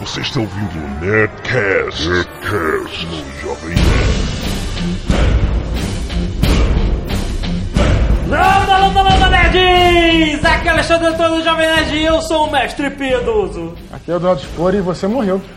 [0.00, 4.36] Você está ouvindo o Nerdcast, Nerdcast no Jovem Nerd.
[8.28, 10.44] Landa, landa, landa, nerds!
[10.44, 13.74] Aqui é Alexandre Antônio do Jovem Nerd e eu sou o mestre piedoso.
[13.90, 15.40] Aqui é o Eduardo Spor e você morreu.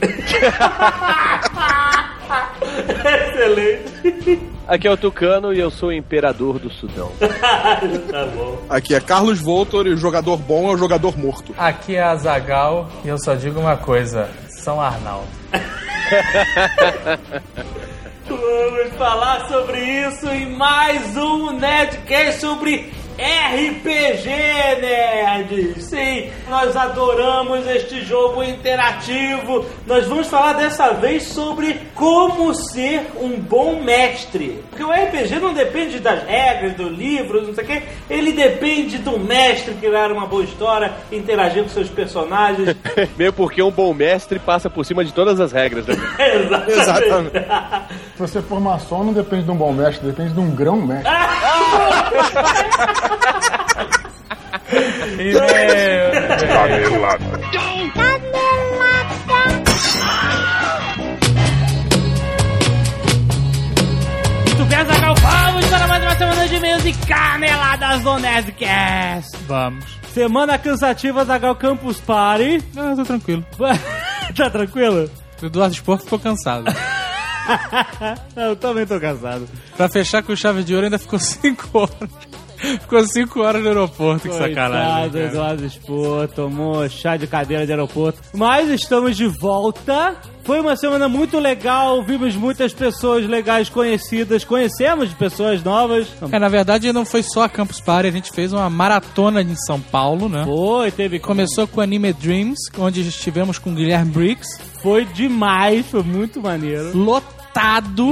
[3.03, 4.58] Excelente.
[4.69, 7.11] Aqui é o Tucano e eu sou o imperador do Sudão.
[7.19, 8.59] tá bom.
[8.69, 11.55] Aqui é Carlos Voltor e o jogador bom é o jogador morto.
[11.57, 15.25] Aqui é a Zagal e eu só digo uma coisa: São Arnaldo.
[18.29, 24.29] Vamos falar sobre isso em mais um Nerdcast sobre RPG
[24.81, 25.83] Nerds.
[25.83, 29.65] Sim, nós adoramos este jogo interativo.
[29.85, 34.63] Nós vamos falar dessa vez sobre como ser um bom mestre.
[34.69, 37.83] Porque o RPG não depende das regras, do livro, não sei o quê.
[38.09, 42.75] Ele depende do mestre criar uma boa história, interagir com seus personagens.
[43.17, 45.85] Mesmo porque um bom mestre passa por cima de todas as regras.
[45.85, 45.95] Né?
[46.17, 46.71] Exatamente.
[46.71, 47.39] Exatamente.
[48.15, 51.09] Se você for maçom, não depende de um bom mestre, depende de um grão mestre.
[55.19, 57.39] E meu, Canelada.
[64.45, 69.37] Muito bem, Zagal, vamos para mais uma semana de e-mails e caneladas do Nerdcast.
[69.47, 69.85] vamos.
[70.13, 72.63] Semana cansativa, Zagal Campus Party.
[72.75, 73.45] Ah, tô tranquilo.
[74.35, 75.09] tá tranquilo?
[75.41, 76.65] O Eduardo Spor ficou cansado.
[78.35, 79.47] Eu também tô cansado.
[79.77, 82.09] pra fechar com chave de ouro, ainda ficou 5 horas.
[82.59, 85.21] Ficou 5 horas no aeroporto, que sacanagem.
[85.21, 88.19] Eduardo Expor, tomou chá de cadeira de aeroporto.
[88.33, 90.15] Mas estamos de volta.
[90.43, 96.07] Foi uma semana muito legal, vimos muitas pessoas legais conhecidas, conhecemos pessoas novas.
[96.31, 99.55] É, na verdade, não foi só a Campus Party, a gente fez uma maratona em
[99.55, 100.43] São Paulo, né?
[100.45, 101.19] Foi, teve.
[101.19, 104.59] Começou com o Anime Dreams, onde estivemos com o Guilherme Briggs.
[104.81, 106.97] Foi demais, foi muito maneiro.
[106.97, 107.38] Lotado.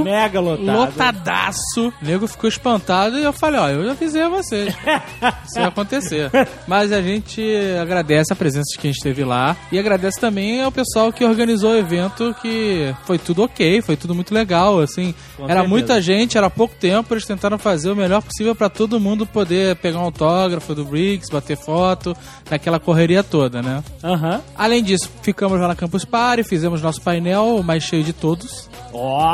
[0.04, 0.66] Mega lotado.
[0.66, 1.88] Lotadaço.
[1.88, 4.74] O nego ficou espantado e eu falei, ó, eu já avisei a vocês.
[5.46, 6.30] Isso ia acontecer.
[6.66, 7.42] Mas a gente
[7.80, 11.76] agradece a presença de quem esteve lá e agradece também ao pessoal que organizou o
[11.76, 15.14] evento, que foi tudo ok, foi tudo muito legal, assim.
[15.36, 15.68] Com era certeza.
[15.68, 19.76] muita gente, era pouco tempo, eles tentaram fazer o melhor possível pra todo mundo poder
[19.76, 22.16] pegar um autógrafo do Briggs, bater foto,
[22.50, 23.82] naquela correria toda, né?
[24.02, 24.40] Aham.
[24.56, 28.68] Além disso, ficamos lá na Campus Party, fizemos nosso painel, o mais cheio de todos.
[28.92, 29.27] Ó!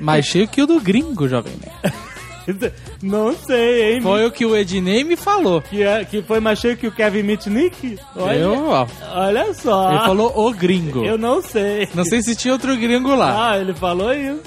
[0.00, 1.54] Mais cheio que o do gringo, jovem.
[3.02, 4.00] Não sei, hein?
[4.00, 5.62] Foi o que o Ednei me falou.
[5.62, 7.96] Que, é- que foi mais cheio que o Kevin Mitnick?
[8.16, 9.90] Olha, Eu, ó, olha só.
[9.90, 11.04] ele falou o gringo.
[11.04, 11.88] Eu não sei.
[11.94, 13.52] Não sei se tinha outro gringo lá.
[13.52, 14.42] Ah, ele falou isso.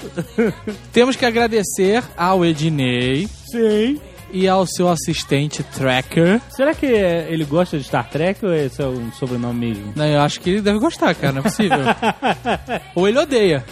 [0.92, 3.98] Temos que agradecer ao Ednei Sim.
[4.34, 6.40] E ao seu assistente Tracker.
[6.50, 9.92] Será que ele gosta de Star Trek ou esse é um sobrenome mesmo?
[9.94, 11.78] Não, eu acho que ele deve gostar, cara, não é possível.
[12.96, 13.64] Ou ele odeia.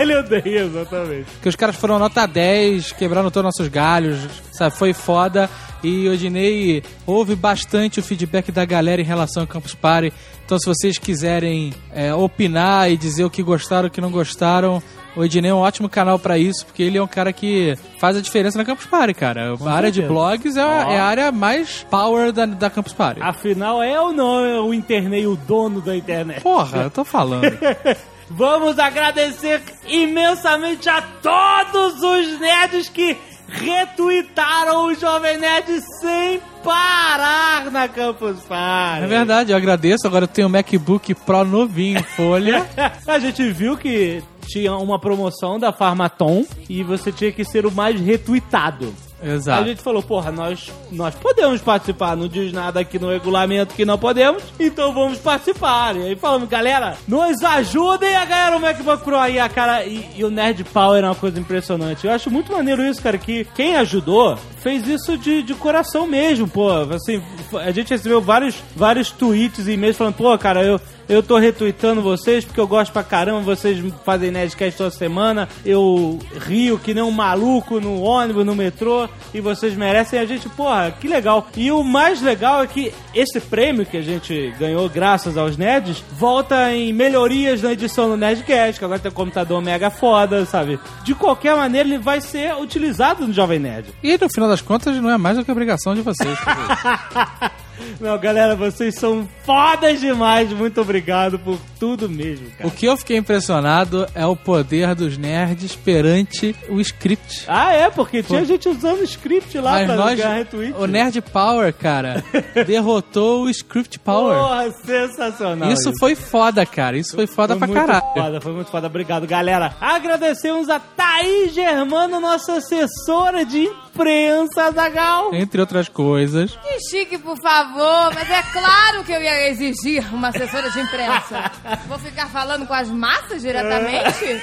[0.00, 1.26] ele odeia, exatamente.
[1.32, 4.18] Porque os caras foram nota 10, quebraram todos nossos galhos,
[4.52, 4.74] sabe?
[4.74, 5.48] Foi foda.
[5.82, 10.12] E o Ednei ouve bastante o feedback da galera em relação ao Campus Party.
[10.48, 14.82] Então, se vocês quiserem é, opinar e dizer o que gostaram, o que não gostaram,
[15.14, 18.16] o Ednei é um ótimo canal pra isso, porque ele é um cara que faz
[18.16, 19.54] a diferença na Campus Party, cara.
[19.62, 20.90] a área de blogs é, Ó.
[20.90, 23.20] é a área mais power da, da Campus Party.
[23.22, 26.40] Afinal, é ou não é o internei o dono da internet?
[26.40, 27.44] Porra, eu tô falando.
[28.30, 37.88] Vamos agradecer imensamente a todos os nerds que retweetaram o Jovem Nerd sem parar na
[37.88, 39.04] Campus Party.
[39.04, 40.06] É verdade, eu agradeço.
[40.06, 42.66] Agora eu tenho um MacBook Pro novinho em folha.
[43.06, 47.72] A gente viu que tinha uma promoção da Farmaton e você tinha que ser o
[47.72, 48.94] mais retweetado.
[49.22, 49.62] Exato.
[49.62, 53.84] a gente falou, porra, nós, nós podemos participar, não diz nada aqui no regulamento que
[53.84, 55.96] não podemos, então vamos participar.
[55.96, 59.84] E aí falamos, galera, nos ajudem a ganhar o MacBook Pro aí, a cara.
[59.84, 62.06] E, e o Nerd Power é uma coisa impressionante.
[62.06, 66.48] Eu acho muito maneiro isso, cara, que quem ajudou fez isso de, de coração mesmo,
[66.48, 66.70] pô.
[66.70, 67.22] Assim,
[67.54, 70.80] a gente recebeu vários, vários tweets e e-mails falando, pô, cara, eu.
[71.08, 76.18] Eu tô retweetando vocês porque eu gosto pra caramba, vocês fazem Nerdcast toda semana, eu
[76.46, 80.90] rio que nem um maluco no ônibus, no metrô, e vocês merecem a gente, porra,
[80.90, 81.48] que legal.
[81.56, 86.04] E o mais legal é que esse prêmio que a gente ganhou graças aos nerds,
[86.12, 90.78] volta em melhorias na edição do Nerdcast, que agora tem um computador mega foda, sabe?
[91.04, 93.88] De qualquer maneira, ele vai ser utilizado no Jovem Nerd.
[94.02, 96.38] E no final das contas não é mais do que obrigação de vocês.
[97.80, 98.02] isso.
[98.02, 100.52] Não, galera, vocês são fodas demais.
[100.52, 102.66] Muito obrigado por tudo mesmo, cara.
[102.68, 107.44] O que eu fiquei impressionado é o poder dos nerds perante o script.
[107.48, 110.74] Ah, é, porque tinha gente usando script lá Mas pra nós, ganhar retweet.
[110.78, 112.22] o Nerd Power, cara,
[112.66, 114.36] derrotou o Script Power.
[114.38, 115.70] Porra, sensacional.
[115.72, 116.96] Isso foi foda, cara.
[116.96, 118.12] Isso foi foda Foi pra muito caralho.
[118.14, 118.86] foda, foi muito foda.
[118.86, 119.74] Obrigado, galera.
[119.80, 125.34] Agradecemos a Thaís Germano, nossa assessora de imprensa, Zagal.
[125.34, 126.56] Entre outras coisas.
[126.56, 128.14] Que chique, por favor.
[128.14, 131.50] Mas é claro que eu ia exigir uma assessora de imprensa.
[131.88, 134.40] Vou ficar falando com as massas diretamente?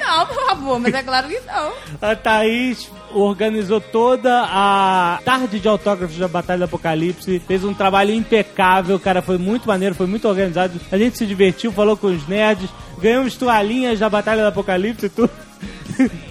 [0.00, 1.72] Não, por favor, mas é claro que não.
[2.02, 8.12] A Thaís organizou toda a tarde de autógrafos da Batalha do Apocalipse, fez um trabalho
[8.12, 10.78] impecável, cara, foi muito maneiro, foi muito organizado.
[10.90, 12.68] A gente se divertiu, falou com os nerds,
[12.98, 15.45] ganhamos toalhinhas da Batalha do Apocalipse e tudo.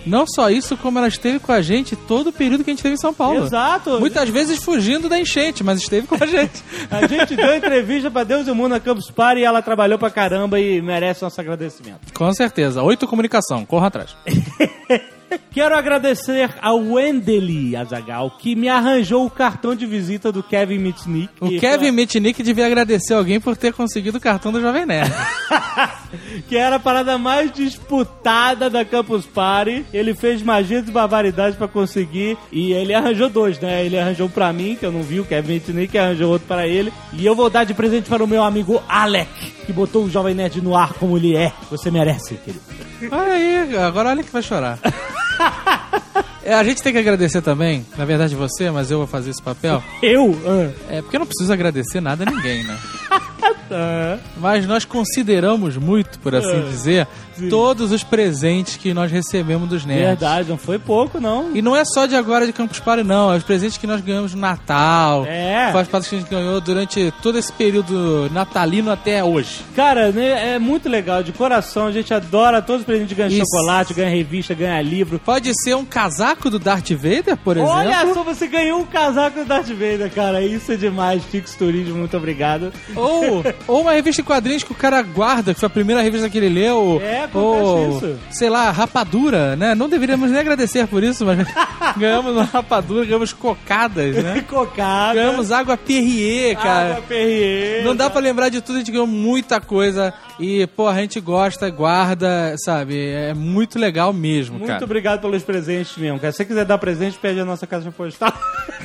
[0.06, 2.80] Não só isso, como ela esteve com a gente todo o período que a gente
[2.80, 3.46] esteve em São Paulo.
[3.46, 4.00] Exato.
[4.00, 6.64] Muitas vezes fugindo da enchente, mas esteve com a gente.
[6.92, 9.98] A gente deu entrevista pra Deus e o Mundo na Campus Party e ela trabalhou
[9.98, 12.14] pra caramba e merece nosso agradecimento.
[12.14, 12.84] Com certeza.
[12.84, 14.16] Oito comunicação, corra atrás.
[15.52, 21.30] Quero agradecer ao Wendely Azagal, que me arranjou o cartão de visita do Kevin Mitnick.
[21.40, 25.12] O que- Kevin Mitnick devia agradecer alguém por ter conseguido o cartão do Jovem Nerd.
[26.48, 29.86] que era a parada mais disputada da Campus Party.
[29.94, 32.38] Ele fez magias e barbaridades pra conseguir.
[32.52, 33.86] E ele arranjou dois, né?
[33.86, 36.68] Ele arranjou um pra mim, que eu não vi, o Kevin Mitnick arranjou outro pra
[36.68, 36.92] ele.
[37.14, 39.30] E eu vou dar de presente para o meu amigo Alec,
[39.66, 41.52] que botou o Jovem Nerd no ar como ele é.
[41.72, 42.64] Você merece, querido.
[43.12, 44.80] Olha aí, agora olha que vai chorar.
[46.46, 49.42] É, a gente tem que agradecer também, na verdade você, mas eu vou fazer esse
[49.42, 49.84] papel.
[50.04, 50.40] Eu?
[50.46, 50.72] Ah.
[50.90, 52.78] É porque eu não preciso agradecer nada a ninguém, né?
[53.72, 54.20] Ah.
[54.38, 57.08] Mas nós consideramos muito, por assim dizer,
[57.50, 60.06] todos os presentes que nós recebemos dos nerds.
[60.06, 61.56] Verdade, não foi pouco, não.
[61.56, 63.34] E não é só de agora de Campus Party, não.
[63.34, 65.26] É os presentes que nós ganhamos no Natal.
[65.26, 65.70] É.
[65.72, 69.62] Faz parte que a gente ganhou durante todo esse período natalino até hoje.
[69.76, 71.88] Cara, né, é muito legal, de coração.
[71.88, 73.16] A gente adora todos os presentes.
[73.16, 73.44] Ganha Isso.
[73.46, 75.20] chocolate, ganha revista, ganha livro.
[75.20, 77.74] Pode ser um casaco do Darth Vader, por exemplo.
[77.74, 80.42] Olha só, você ganhou um casaco do Darth Vader, cara.
[80.42, 81.24] Isso é demais.
[81.24, 82.72] Fix Turismo, muito obrigado.
[82.96, 86.30] Ou, ou uma revista em quadrinhos que o cara guarda, que foi a primeira revista
[86.30, 87.02] que ele leu.
[87.04, 88.20] É, acontece ou, isso.
[88.32, 89.76] sei lá, rapadura, né?
[89.76, 91.40] Não deveríamos nem agradecer por isso, mas
[91.98, 94.44] ganhamos uma rapadura, ganhamos cocadas, né?
[94.50, 95.16] Cocada.
[95.16, 96.92] Ganhamos água Perrier, cara.
[96.94, 97.84] Água Perrier.
[97.84, 100.14] Não dá pra lembrar de tudo, a gente ganhou muita coisa.
[100.40, 103.10] E, pô, a gente gosta, guarda, sabe?
[103.10, 104.84] É muito legal mesmo, Muito cara.
[104.84, 106.32] obrigado pelos presentes mesmo, cara.
[106.32, 108.34] Se você quiser dar presente, pede a nossa caixa postal.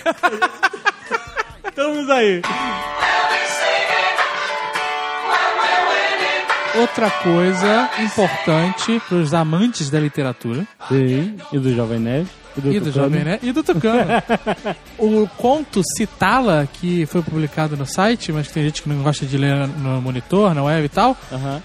[1.66, 2.42] Estamos aí.
[6.76, 11.36] Outra coisa importante pros amantes da literatura Sim.
[11.52, 12.28] E do Jovem Nerd.
[12.56, 12.92] e do Tucano.
[12.92, 14.10] Jovem Nerd e do Tucano.
[14.98, 19.36] o conto Citala, que foi publicado no site, mas tem gente que não gosta de
[19.36, 21.16] ler no monitor, na web e tal,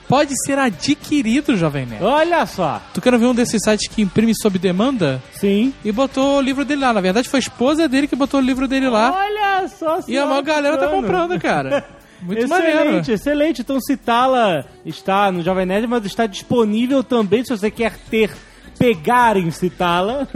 [0.07, 2.03] pode ser adquirido, Jovem Nerd.
[2.03, 2.81] Olha só.
[2.93, 5.73] Tucano viu um desses sites que imprime sob demanda Sim.
[5.83, 6.93] e botou o livro dele lá.
[6.93, 9.13] Na verdade, foi a esposa dele que botou o livro dele lá.
[9.13, 9.99] Olha só.
[10.07, 11.85] E a maior galera tá comprando, cara.
[12.21, 12.79] Muito maneiro.
[12.79, 13.61] excelente, excelente.
[13.61, 18.31] Então Citala está no Jovem Nerd, mas está disponível também se você quer ter,
[18.77, 20.27] pegar em Citala.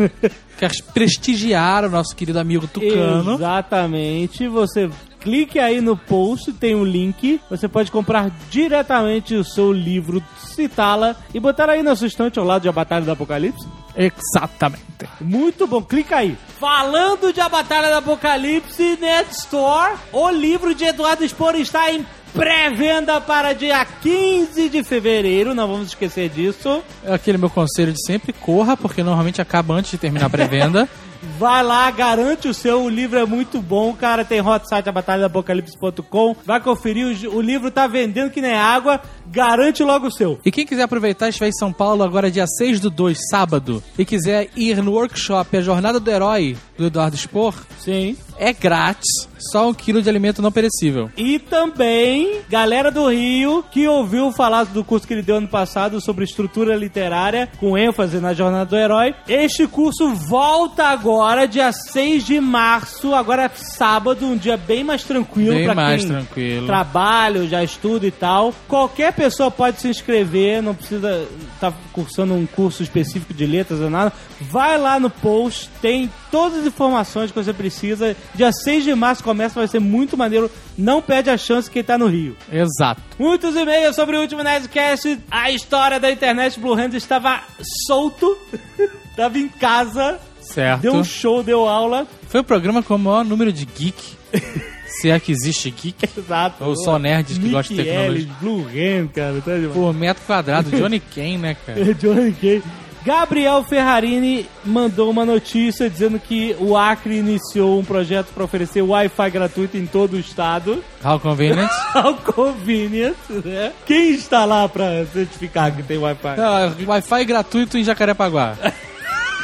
[0.57, 3.35] Quer prestigiar o nosso querido amigo Tucano.
[3.35, 4.47] Exatamente.
[4.47, 4.89] Você
[5.29, 7.39] clique aí no post, tem um link.
[7.51, 12.45] Você pode comprar diretamente o seu livro Citala e botar aí na sua estante ao
[12.45, 13.67] lado de A Batalha do Apocalipse.
[13.95, 14.83] Exatamente.
[15.21, 16.35] Muito bom, clica aí.
[16.59, 22.03] Falando de A Batalha do Apocalipse, Net Store, o livro de Eduardo Spor está em
[22.33, 26.81] pré-venda para dia 15 de fevereiro, não vamos esquecer disso.
[27.03, 30.89] É aquele meu conselho de sempre, corra, porque normalmente acaba antes de terminar a pré-venda.
[31.37, 34.23] Vai lá, garante o seu, o livro é muito bom, cara.
[34.23, 36.35] Tem hot site a batalha do apocalipse.com.
[36.45, 39.01] Vai conferir, o, o livro tá vendendo que nem água.
[39.27, 40.39] Garante logo o seu.
[40.43, 44.03] e quem quiser aproveitar, estiver em São Paulo agora dia 6 do 2, sábado, e
[44.03, 48.17] quiser ir no workshop A Jornada do Herói, do Eduardo Spor, Sim.
[48.39, 51.11] é grátis, só um quilo de alimento não perecível.
[51.15, 56.01] E também, galera do Rio, que ouviu falar do curso que ele deu ano passado
[56.01, 59.13] sobre estrutura literária, com ênfase na Jornada do Herói.
[59.27, 61.08] Este curso volta agora,
[61.49, 66.01] dia 6 de março, agora é sábado, um dia bem mais tranquilo Bem pra mais
[66.01, 66.65] quem tranquilo.
[66.65, 68.53] trabalho, já estuda e tal.
[68.67, 73.89] Qualquer pessoa pode se inscrever, não precisa estar cursando um curso específico de letras ou
[73.89, 74.13] nada.
[74.39, 78.15] Vai lá no post, tem todas as informações que você precisa.
[78.35, 80.49] Dia 6 de março começa, vai ser muito maneiro.
[80.77, 82.37] Não perde a chance quem tá no Rio.
[82.51, 83.01] Exato.
[83.17, 85.19] Muitos e-mails sobre o último Nerdcast.
[85.29, 87.41] A história da internet Blue Hand estava
[87.87, 88.37] solto.
[89.15, 90.17] Tava em casa.
[90.53, 90.81] Certo.
[90.81, 92.07] Deu um show, deu aula.
[92.27, 94.17] Foi o programa com o maior número de geek.
[94.87, 96.09] Se é que existe geek.
[96.17, 96.63] Exato.
[96.63, 98.21] Ou só nerds que gostam de tecnologia.
[98.21, 99.41] Ellis, Blue Hand, cara.
[99.45, 99.73] Tá demais.
[99.73, 101.93] Por metro quadrado, Johnny Kane, né, cara?
[101.93, 102.63] Johnny Kane.
[103.05, 109.29] Gabriel Ferrarini mandou uma notícia dizendo que o Acre iniciou um projeto para oferecer Wi-Fi
[109.29, 110.83] gratuito em todo o estado.
[111.03, 111.71] How convenient.
[111.95, 113.15] Ao convenient,
[113.45, 113.71] né?
[113.85, 116.39] Quem está lá para certificar que tem Wi-Fi?
[116.39, 118.57] Ah, Wi-Fi gratuito em Jacarepaguá.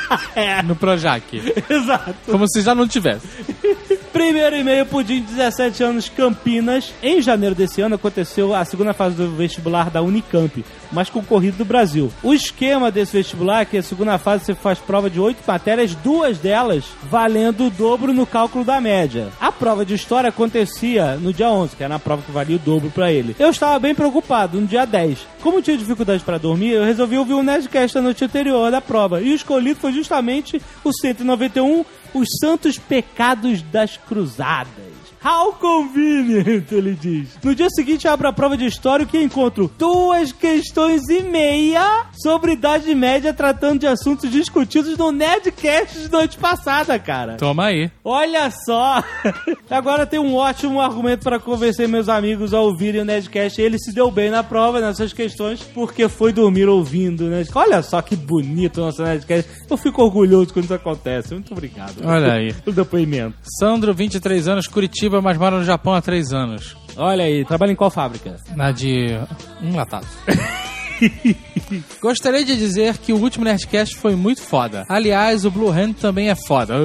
[0.36, 1.24] É, No Projac.
[1.70, 2.16] exato.
[2.30, 3.28] Como se já não tivesse.
[4.12, 6.94] Primeiro e-mail Pudim, 17 anos, Campinas.
[7.02, 11.65] Em janeiro desse ano aconteceu a segunda fase do vestibular da Unicamp, mais concorrido do
[11.65, 12.12] Brasil.
[12.24, 15.96] O esquema desse vestibular é que a segunda fase você faz prova de oito matérias,
[15.96, 19.30] duas delas valendo o dobro no cálculo da média.
[19.39, 22.60] A prova de história acontecia no dia 11, que era a prova que valia o
[22.60, 23.36] dobro pra ele.
[23.39, 25.20] Eu estava bem preocupado no dia 10.
[25.42, 29.22] Como tinha dificuldade para dormir, eu resolvi ouvir o Nerdcast na noite anterior da prova.
[29.22, 35.05] E o escolhido foi justamente o 191, Os Santos Pecados das Cruzadas.
[35.25, 37.29] How convenient, ele diz.
[37.44, 42.05] No dia seguinte, abro a prova de história e que encontro duas questões e meia
[42.22, 47.38] sobre Idade Média tratando de assuntos discutidos no Nerdcast de noite passada, cara.
[47.38, 47.89] Toma aí.
[48.03, 49.03] Olha só!
[49.67, 53.60] Agora tem um ótimo argumento para convencer meus amigos a ouvirem o Nerdcast.
[53.60, 57.44] Ele se deu bem na prova nessas questões porque foi dormir ouvindo, né?
[57.55, 59.50] Olha só que bonito o nosso Nerdcast.
[59.67, 61.34] Eu fico orgulhoso quando isso acontece.
[61.34, 61.96] Muito obrigado.
[62.03, 62.53] Olha aí.
[62.63, 63.38] Pelo depoimento.
[63.60, 66.76] Sandro, 23 anos, Curitiba, mas mora no Japão há 3 anos.
[66.98, 68.38] Olha aí, trabalha em qual fábrica?
[68.56, 69.18] Na de
[69.62, 70.08] um latado.
[72.02, 74.84] Gostaria de dizer que o último Nerdcast foi muito foda.
[74.90, 76.76] Aliás, o Blue Hand também é foda.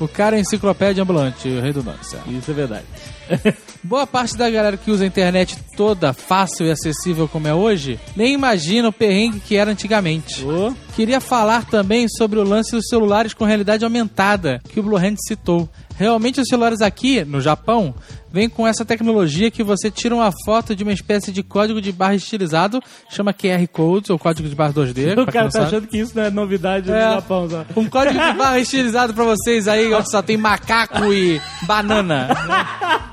[0.00, 2.18] O cara é enciclopédia ambulante, redundância.
[2.26, 2.84] Isso é verdade.
[3.84, 7.98] Boa parte da galera que usa a internet toda fácil e acessível como é hoje,
[8.16, 10.44] nem imagina o perrengue que era antigamente.
[10.44, 14.96] Ô, Queria falar também sobre o lance dos celulares com realidade aumentada, que o Blue
[14.98, 15.68] Hand citou.
[15.96, 17.94] Realmente os celulares aqui, no Japão,
[18.32, 21.92] vêm com essa tecnologia que você tira uma foto de uma espécie de código de
[21.92, 22.80] barra estilizado,
[23.10, 25.12] chama QR Code, ou código de barra 2D.
[25.22, 25.64] o cara tá sabe.
[25.66, 27.06] achando que isso não é novidade É.
[27.06, 27.64] no Japão, só.
[27.76, 32.28] Um código de barra estilizado pra vocês aí, onde só tem macaco e banana.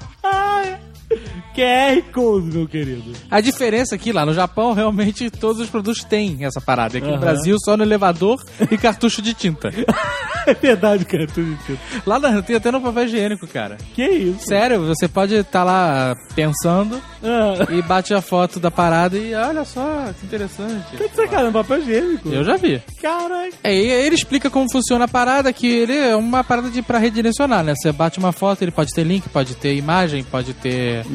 [1.57, 3.11] QR Code, meu querido.
[3.31, 6.97] A diferença aqui, lá no Japão, realmente todos os produtos têm essa parada.
[6.99, 7.19] Aqui no Aham.
[7.21, 9.69] Brasil, só no elevador e cartucho de tinta.
[10.47, 11.27] É verdade, cara.
[11.27, 11.77] Tudo isso.
[12.05, 13.75] Lá na, tem até no papel higiênico, cara.
[13.93, 14.45] Que isso?
[14.47, 19.65] Sério, você pode estar lá pensando Ah, e bate a foto da parada e olha
[19.65, 20.95] só, que interessante.
[20.97, 22.29] tá de sacanagem, papel higiênico.
[22.29, 22.81] Eu já vi.
[23.01, 23.51] Caralho.
[23.61, 26.97] É, e ele explica como funciona a parada, que ele é uma parada de pra
[26.97, 27.73] redirecionar, né?
[27.75, 31.05] Você bate uma foto, ele pode ter link, pode ter imagem, pode ter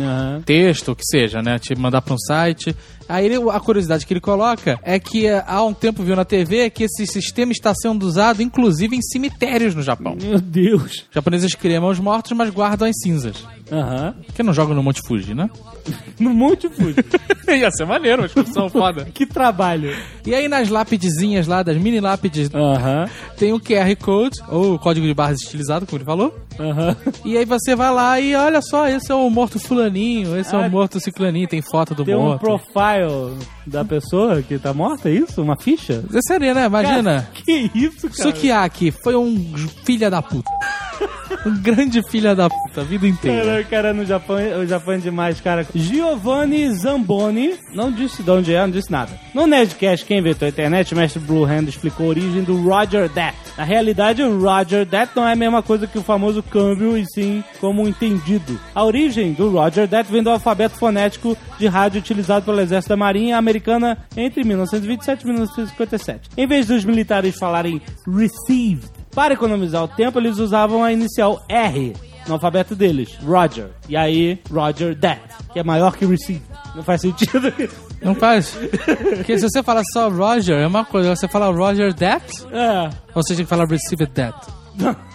[0.40, 1.58] Texto, o que seja, né?
[1.58, 2.74] Te mandar pra um site.
[3.12, 6.24] Aí ele- a curiosidade que ele coloca é que eh, há um tempo viu na
[6.24, 10.16] TV que esse sistema está sendo usado inclusive em cemitérios no Japão.
[10.20, 10.82] Meu Deus.
[10.82, 13.44] Os japoneses cremam os mortos, mas guardam as cinzas.
[13.70, 14.14] Aham.
[14.26, 15.48] Porque não jogam no Monte Fuji, né?
[16.18, 16.96] No Monte Fuji.
[17.48, 19.04] Ia ser maneiro, uma excursão foda.
[19.12, 19.94] que trabalho.
[20.26, 23.06] E aí nas lápidezinhas lá, das mini lápides, Aham.
[23.36, 26.34] tem o QR Code, ou o código de barras estilizado, como ele falou.
[26.58, 26.96] Aham.
[27.24, 30.58] E aí você vai lá e olha só, esse é o morto fulaninho, esse é
[30.58, 32.40] Ah, o morto ciclaninho, tem foto do Tem um morto.
[33.02, 35.42] Profile da pessoa que tá morta, é isso?
[35.42, 36.04] Uma ficha?
[36.12, 36.66] É sério, né?
[36.66, 37.22] Imagina.
[37.22, 38.30] Cara, que isso, cara?
[38.30, 39.54] Sukiyaki foi um
[39.84, 40.50] filha da puta.
[41.46, 43.44] um grande filha da puta, a vida inteira.
[43.44, 45.66] Cara, cara, no Japão, o Japão é demais, cara.
[45.74, 49.12] Giovanni Zamboni, não disse de onde é, não disse nada.
[49.34, 53.08] No Nerdcast, quem inventou a internet, o mestre Blue Hand explicou a origem do Roger
[53.08, 53.36] Dat.
[53.56, 57.04] Na realidade, o Roger Dat não é a mesma coisa que o famoso câmbio, e
[57.06, 58.58] sim como entendido.
[58.74, 62.96] A origem do Roger Dat vem do alfabeto fonético de rádio utilizado pelo Exército da
[62.96, 66.30] Marinha Americana entre 1927 e 1957.
[66.36, 71.92] Em vez dos militares falarem received, para economizar o tempo, eles usavam a inicial R
[72.26, 73.68] no alfabeto deles, Roger.
[73.88, 75.20] E aí, Roger That,
[75.52, 76.42] que é maior que Receive.
[76.74, 77.92] Não faz sentido isso.
[78.00, 78.56] Não faz.
[79.16, 81.14] Porque se você fala só Roger, é uma coisa.
[81.14, 82.88] Você fala Roger that, É.
[83.14, 84.36] ou você tem que falar receive that.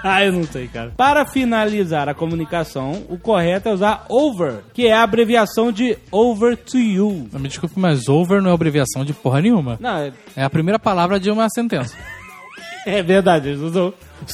[0.04, 0.92] Ah, eu não sei, cara.
[0.96, 6.56] Para finalizar a comunicação, o correto é usar over, que é a abreviação de over
[6.56, 7.28] to you.
[7.32, 9.76] Me desculpe, mas over não é abreviação de porra nenhuma.
[9.78, 11.94] Não, é- É a primeira palavra de uma sentença.
[12.86, 13.92] é verdade, eles usam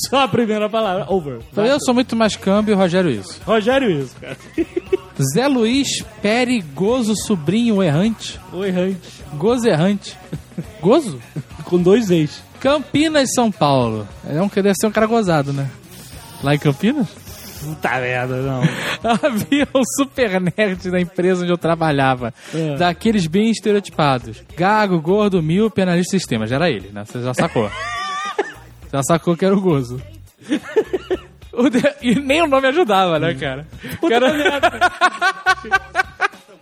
[0.09, 1.39] só a primeira palavra, over.
[1.51, 3.41] Então eu sou muito mais câmbio e Rogério isso.
[3.45, 4.37] Rogério isso, cara.
[5.35, 8.39] Zé Luiz Perigoso Sobrinho Errante.
[8.53, 9.25] O errante.
[9.35, 10.17] Gozo Errante.
[10.81, 11.19] Gozo?
[11.65, 12.43] Com dois ex.
[12.67, 14.09] Campinas, São Paulo.
[14.29, 15.71] É um que deve ser um cara gozado, né?
[16.43, 17.07] Lá em Campinas?
[17.63, 18.61] Puta merda, não.
[19.23, 22.35] Havia um super nerd na empresa onde eu trabalhava.
[22.53, 22.75] É.
[22.75, 24.43] Daqueles bem estereotipados.
[24.57, 26.51] Gago, gordo, míope, analista de sistemas.
[26.51, 27.05] Era ele, né?
[27.05, 27.71] Você já sacou.
[28.93, 30.03] já sacou que era o gozo.
[31.53, 33.65] O de- E nem o nome ajudava, né, cara?
[34.03, 34.27] O cara...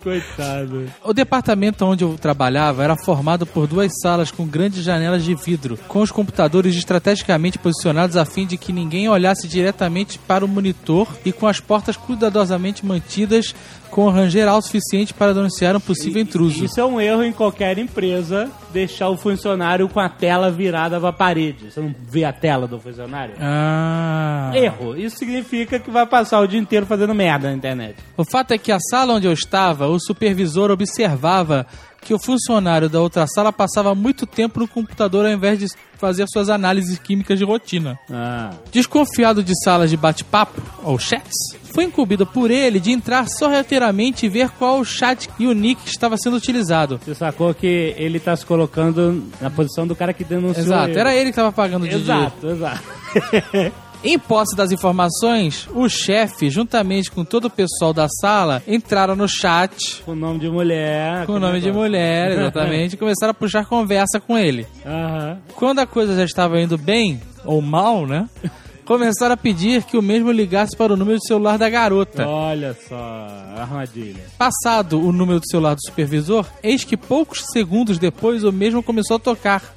[0.05, 0.85] Coitado.
[1.03, 5.79] O departamento onde eu trabalhava era formado por duas salas com grandes janelas de vidro,
[5.87, 11.07] com os computadores estrategicamente posicionados a fim de que ninguém olhasse diretamente para o monitor
[11.25, 13.55] e com as portas cuidadosamente mantidas
[13.89, 16.65] com ranger alto suficiente para denunciar um possível intruso.
[16.65, 21.13] Isso é um erro em qualquer empresa, deixar o funcionário com a tela virada pra
[21.13, 21.71] parede.
[21.71, 23.35] Você não vê a tela do funcionário?
[23.39, 24.51] Ah.
[24.53, 24.97] Erro.
[24.97, 27.95] Isso significa que vai passar o dia inteiro fazendo merda na internet.
[28.17, 31.65] O fato é que a sala onde eu estava, o supervisor observava
[32.05, 35.65] que o funcionário da outra sala passava muito tempo no computador ao invés de
[35.97, 37.97] fazer suas análises químicas de rotina.
[38.11, 38.51] Ah.
[38.71, 41.33] Desconfiado de salas de bate-papo, ou chats,
[41.73, 45.81] foi incumbido por ele de entrar sorrateiramente e ver qual o chat e o nick
[45.87, 46.99] estava sendo utilizado.
[47.03, 50.99] Você sacou que ele tá se colocando na posição do cara que denunciou Exato, ele.
[50.99, 52.83] era ele que estava pagando de Exato, exato.
[54.07, 59.27] Em posse das informações, o chefe, juntamente com todo o pessoal da sala, entraram no
[59.27, 61.25] chat com o nome de mulher.
[61.25, 64.67] com o nome de mulher, exatamente, e começaram a puxar conversa com ele.
[64.85, 65.39] Aham.
[65.55, 68.29] Quando a coisa já estava indo bem, ou mal, né?
[68.85, 72.27] Começaram a pedir que o mesmo ligasse para o número de celular da garota.
[72.27, 74.23] Olha só, armadilha.
[74.37, 79.17] Passado o número do celular do supervisor, eis que poucos segundos depois o mesmo começou
[79.17, 79.74] a tocar.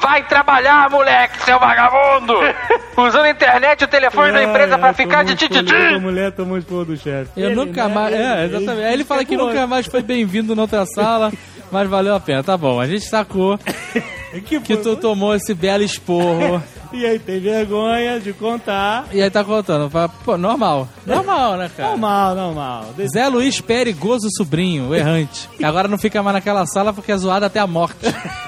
[0.00, 2.34] Vai trabalhar, moleque, seu vagabundo!
[2.96, 5.74] Usando a internet e o telefone da empresa pra ficar de tititi!
[5.74, 7.30] A mulher tomou esporro do chefe.
[7.36, 7.94] Eu Ele, nunca né?
[7.94, 8.14] mais.
[8.14, 8.84] É, exatamente.
[8.86, 11.32] Aí ele fala que nunca mais foi bem-vindo na outra sala,
[11.70, 12.42] mas valeu a pena.
[12.42, 13.58] Tá bom, a gente sacou
[14.46, 16.62] Que, que tu tomou esse belo esporro.
[16.92, 19.06] E aí tem vergonha de contar.
[19.12, 19.90] E aí tá contando.
[20.24, 20.88] Pô, normal.
[21.04, 21.90] Normal, né, cara?
[21.90, 22.94] Normal, normal.
[23.12, 25.48] Zé Luiz Perigoso Sobrinho, o errante.
[25.62, 27.98] Agora não fica mais naquela sala porque é zoado até a morte.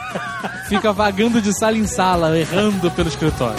[0.68, 3.58] Fica vagando de sala em sala, errando pelo escritório.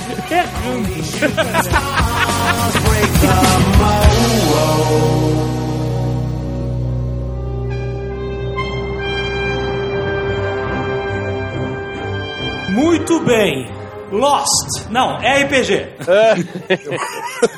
[12.79, 13.69] Muito bem.
[14.09, 14.87] Lost.
[14.89, 15.87] Não, é RPG.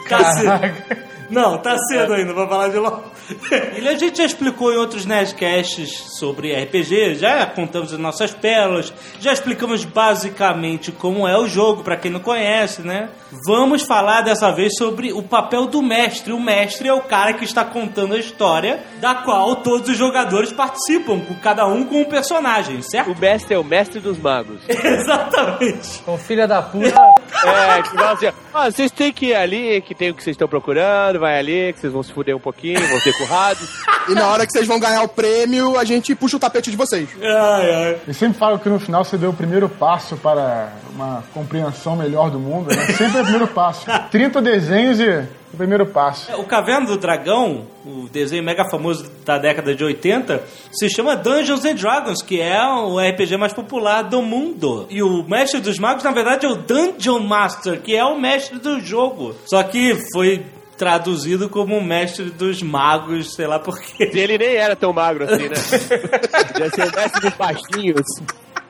[0.09, 1.10] tá cedo.
[1.31, 3.03] Não, tá cedo ainda pra falar de Lost.
[3.81, 8.94] E a gente já explicou em outros Nerdcasts sobre RPG, já contamos as nossas pérolas,
[9.20, 13.09] já explicamos basicamente como é o jogo, pra quem não conhece, né?
[13.46, 16.33] Vamos falar dessa vez sobre o papel do mestre.
[16.33, 20.51] O mestre é o cara que está contando a história, da qual todos os jogadores
[20.51, 23.11] participam, com cada um com um personagem, certo?
[23.11, 24.61] O mestre é o mestre dos magos.
[24.67, 26.01] Exatamente.
[26.03, 27.01] Com filha da puta.
[27.46, 30.33] É, que fala assim, ó, vocês têm que ir ali, que tem o que vocês
[30.33, 33.70] estão procurando, vai ali, que vocês vão se fuder um pouquinho, vão ser currados.
[34.10, 36.75] E na hora que vocês vão ganhar o prêmio, a gente puxa o tapete de
[36.75, 37.07] vocês.
[37.22, 37.98] Ai, ai.
[38.07, 42.31] E sempre falo que no final você deu o primeiro passo para uma compreensão melhor
[42.31, 42.84] do mundo, né?
[42.88, 43.86] Sempre é o primeiro passo.
[44.10, 45.07] 30 desenhos e
[45.53, 46.31] o primeiro passo.
[46.34, 51.64] O Caverna do Dragão, o desenho mega famoso da década de 80, se chama Dungeons
[51.64, 54.88] and Dragons, que é o RPG mais popular do mundo.
[54.90, 58.57] E o mestre dos magos, na verdade, é o Dungeon Master, que é o mestre
[58.57, 59.36] do jogo.
[59.46, 60.44] Só que foi
[60.81, 64.20] traduzido como o mestre dos magos, sei lá por E quê.
[64.20, 65.53] ele nem era tão magro assim, né?
[66.51, 68.01] Podia ser o mestre dos baixinhos.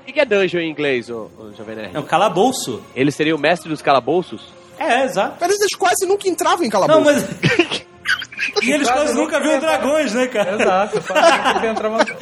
[0.06, 1.96] O que é dungeon em inglês, ô, ô Jovem Nerd?
[1.96, 2.82] É um calabouço.
[2.94, 4.42] Ele seria o mestre dos calabouços?
[4.78, 5.38] É, exato.
[5.40, 7.00] Mas eles quase nunca entravam em calabouço.
[7.00, 7.82] Não, mas...
[8.62, 10.62] e eles quase nunca viram dragões, né, cara?
[10.62, 10.98] Exato,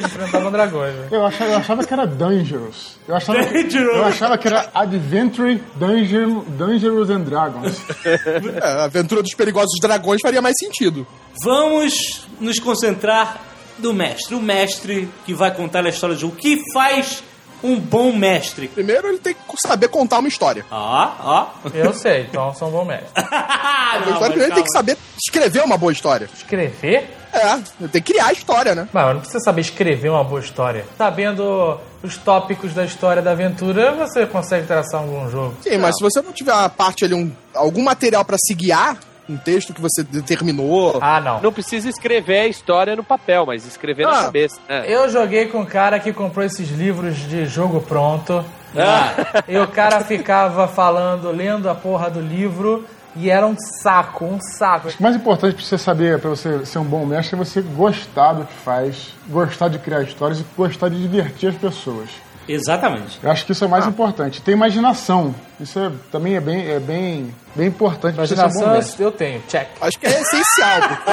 [0.00, 0.94] enfrentavam dragões.
[0.94, 1.08] né?
[1.10, 2.96] Eu achava, eu achava que era Dangerous.
[3.06, 3.96] Eu achava, que, Dangerous.
[3.96, 7.80] eu achava que era Adventure Danger, Dangerous and Dragons.
[8.04, 11.06] É, a aventura dos perigosos dragões faria mais sentido.
[11.44, 13.40] Vamos nos concentrar
[13.78, 14.34] no mestre.
[14.34, 16.24] O mestre que vai contar a história de.
[16.26, 17.22] O que faz
[17.62, 18.68] um bom mestre?
[18.68, 20.64] Primeiro ele tem que saber contar uma história.
[20.70, 21.46] Ó, ó.
[21.74, 23.08] Eu sei, então sou um bom mestre.
[23.16, 26.28] Ah, A história primeiro ele tem que saber escrever uma boa história.
[26.34, 27.16] Escrever?
[27.32, 27.56] É,
[27.88, 28.88] tem que criar a história, né?
[28.92, 30.84] Mas não precisa saber escrever uma boa história.
[30.98, 35.54] Sabendo os tópicos da história da aventura, você consegue traçar um bom jogo.
[35.62, 38.96] Sim, mas se você não tiver a parte ali, um, algum material pra se guiar,
[39.30, 40.98] um texto que você determinou.
[41.00, 41.40] Ah, não.
[41.40, 44.60] Não precisa escrever a história no papel, mas escrever na Ah, cabeça.
[44.68, 44.84] né?
[44.86, 48.44] Eu joguei com um cara que comprou esses livros de jogo pronto.
[48.76, 49.42] Ah.
[49.48, 52.84] E o cara ficava falando, lendo a porra do livro.
[53.16, 54.88] E era um saco, um saco.
[54.88, 58.34] O mais importante pra você saber, pra você ser um bom mestre, é você gostar
[58.34, 62.08] do que faz, gostar de criar histórias e gostar de divertir as pessoas.
[62.48, 63.18] Exatamente.
[63.22, 64.40] Eu acho que isso é o mais importante.
[64.42, 65.34] Ter imaginação.
[65.60, 69.68] Isso é- também é bem, é bem, bem importante Imaginação eu tenho, check.
[69.80, 71.10] Acho que é essencial, porque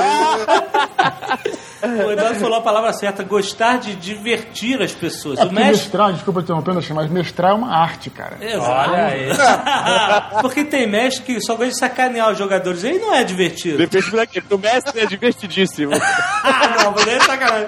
[2.07, 5.37] O Eduardo falou a palavra certa, gostar de divertir as pessoas.
[5.39, 5.71] É o mestre.
[5.83, 8.37] mestrar, desculpa interrompendo, mas mestrar é uma arte, cara.
[8.41, 8.91] Exato.
[8.91, 9.29] Olha aí.
[10.41, 12.83] Porque tem mestre que só gosta de sacanear os jogadores.
[12.83, 13.77] Aí não é divertido.
[13.77, 14.45] Depende daquele.
[14.49, 15.91] O mestre é divertidíssimo.
[16.47, 17.67] Ah, não, mas é sacanagem.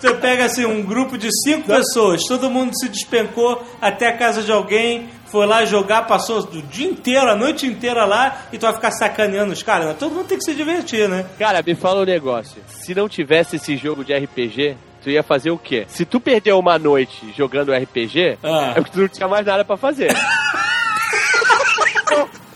[0.00, 4.42] Você pega assim um grupo de cinco pessoas, todo mundo se despencou até a casa
[4.42, 8.62] de alguém, foi lá jogar, passou o dia inteiro, a noite inteira lá, e tu
[8.62, 9.96] vai ficar sacaneando os caras.
[9.98, 11.26] Todo mundo tem que se divertir, né?
[11.38, 12.62] Cara, me fala um negócio.
[12.68, 15.84] Se não tivesse esse jogo de RPG, tu ia fazer o quê?
[15.88, 18.70] Se tu perdeu uma noite jogando RPG, Ah.
[18.76, 20.08] é porque tu não tinha mais nada pra fazer.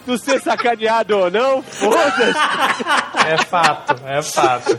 [0.04, 2.22] tu ser sacaneado ou não, foda-se.
[3.26, 4.78] É fato, é fato.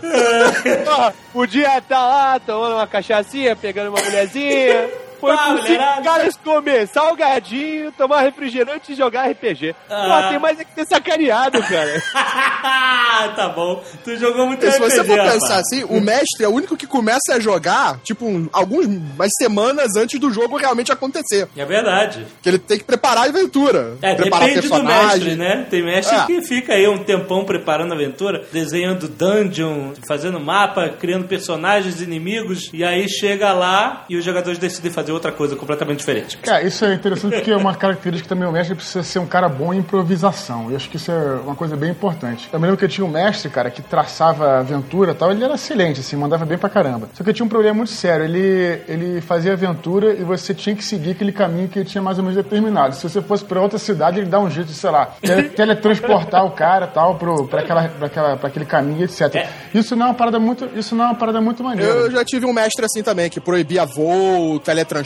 [0.88, 4.89] Ó, Podia estar lá tomando uma cachaçinha, pegando uma mulherzinha.
[5.23, 6.01] Foi Ah, mulherada.
[6.01, 9.73] caras comer salgadinho, tomar refrigerante e jogar RPG.
[9.89, 10.21] Ah.
[10.23, 12.03] Pô, tem mais é que ser sacaneado, cara.
[13.36, 13.81] tá bom.
[14.03, 15.33] Tu jogou muito Porque se você RPG, for rapaz.
[15.41, 19.95] pensar assim, o mestre é o único que começa a jogar, tipo, um- algumas semanas
[19.95, 21.47] antes do jogo realmente acontecer.
[21.55, 22.25] É verdade.
[22.41, 23.97] Que ele tem que preparar a aventura.
[24.01, 25.65] É, preparar depende do mestre, né?
[25.69, 26.25] Tem mestre É.
[26.25, 32.69] que fica aí um tempão preparando a aventura, desenhando dungeon, fazendo mapa, criando personagens inimigos,
[32.73, 36.38] e aí chega lá e os jogadores decidem fazer outra coisa completamente diferente.
[36.38, 38.47] Cara, isso é interessante porque é uma característica também.
[38.47, 40.71] O mestre precisa ser um cara bom em improvisação.
[40.71, 42.49] E acho que isso é uma coisa bem importante.
[42.52, 45.32] Eu me lembro que eu tinha um mestre, cara, que traçava aventura e tal.
[45.32, 47.10] Ele era excelente, assim, mandava bem pra caramba.
[47.13, 48.26] Só que eu tinha um problema muito sério.
[48.26, 52.17] Ele, ele fazia aventura e você tinha que seguir aquele caminho que ele tinha mais
[52.17, 52.95] ou menos determinado.
[52.95, 56.45] Se você fosse pra outra cidade, ele dá um jeito de, sei lá, tele- teletransportar
[56.45, 59.47] o cara tal pro, pra, aquela, pra, aquela, pra aquele caminho, etc.
[59.73, 61.91] Isso não é uma parada muito, isso não é uma parada muito maneira.
[61.91, 65.02] Eu já tive um mestre assim também, que proibia voo, teletransporte,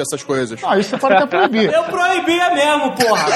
[0.00, 0.60] essas coisas.
[0.64, 1.70] Ah, isso você pode até proibir.
[1.72, 3.26] Eu proibia mesmo, porra!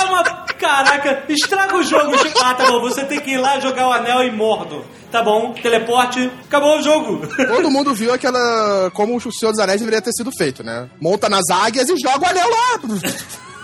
[0.00, 0.24] É uma.
[0.58, 2.12] Caraca, estraga o jogo.
[2.42, 4.84] Ah, tá bom, você tem que ir lá jogar o anel em mordo.
[5.10, 7.26] Tá bom, teleporte, acabou o jogo.
[7.36, 8.90] Todo mundo viu aquela.
[8.92, 10.88] como o Senhor dos Anéis deveria ter sido feito, né?
[11.00, 12.80] Monta nas águias e joga o anel lá.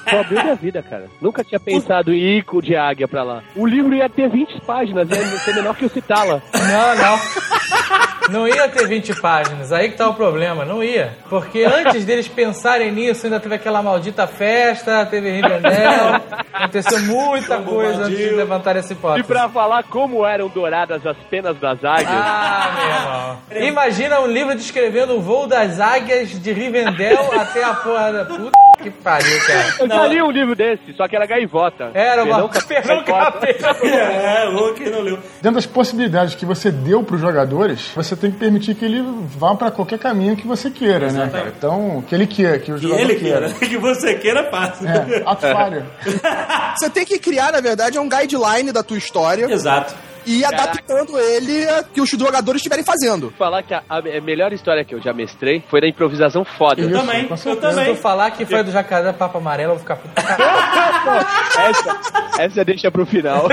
[0.08, 1.08] Só abriu minha vida, cara.
[1.20, 3.42] Nunca tinha pensado em ir com de águia pra lá.
[3.54, 6.42] O livro ia ter 20 páginas, ia ser menor que o Citala.
[6.52, 7.99] Não, não.
[8.30, 11.16] Não ia ter 20 páginas, aí que tá o problema, não ia.
[11.28, 16.20] Porque antes deles pensarem nisso, ainda teve aquela maldita festa, teve Rivendell,
[16.52, 19.26] aconteceu muita coisa antes de levantar essa E hipótese.
[19.26, 22.08] pra falar como eram douradas as penas das águias.
[22.10, 23.68] Ah, meu irmão.
[23.68, 28.24] Imagina um livro descrevendo o voo das águias de Rivendell até a porra da...
[28.24, 29.74] Puta que pariu, cara.
[29.78, 31.90] Eu já li um livro desse, só que era gaivota.
[31.92, 32.48] Era uma...
[32.48, 33.76] Perdão, capeta.
[33.86, 35.18] É, o que não leu.
[35.42, 39.02] Dentro das possibilidades que você deu para os jogadores, você tem que permitir que ele
[39.36, 41.52] vá para qualquer caminho que você queira, né, cara?
[41.56, 43.50] Então, que ele queira, que o Que jogador ele queira.
[43.50, 44.86] queira, que você queira, fácil.
[44.88, 45.86] É, ato falho.
[46.78, 49.94] Você tem que criar, na verdade, um guideline da tua história Exato.
[50.24, 53.32] e adaptando ele a que os jogadores estiverem fazendo.
[53.36, 56.80] Falar que a, a melhor história que eu já mestrei foi da improvisação foda.
[56.80, 57.70] Eu também, eu certeza.
[57.70, 57.94] Se também.
[57.94, 60.14] tu falar que foi do Jacaré Papa Amarelo, eu vou ficar puto.
[61.58, 63.46] essa, essa deixa pro final.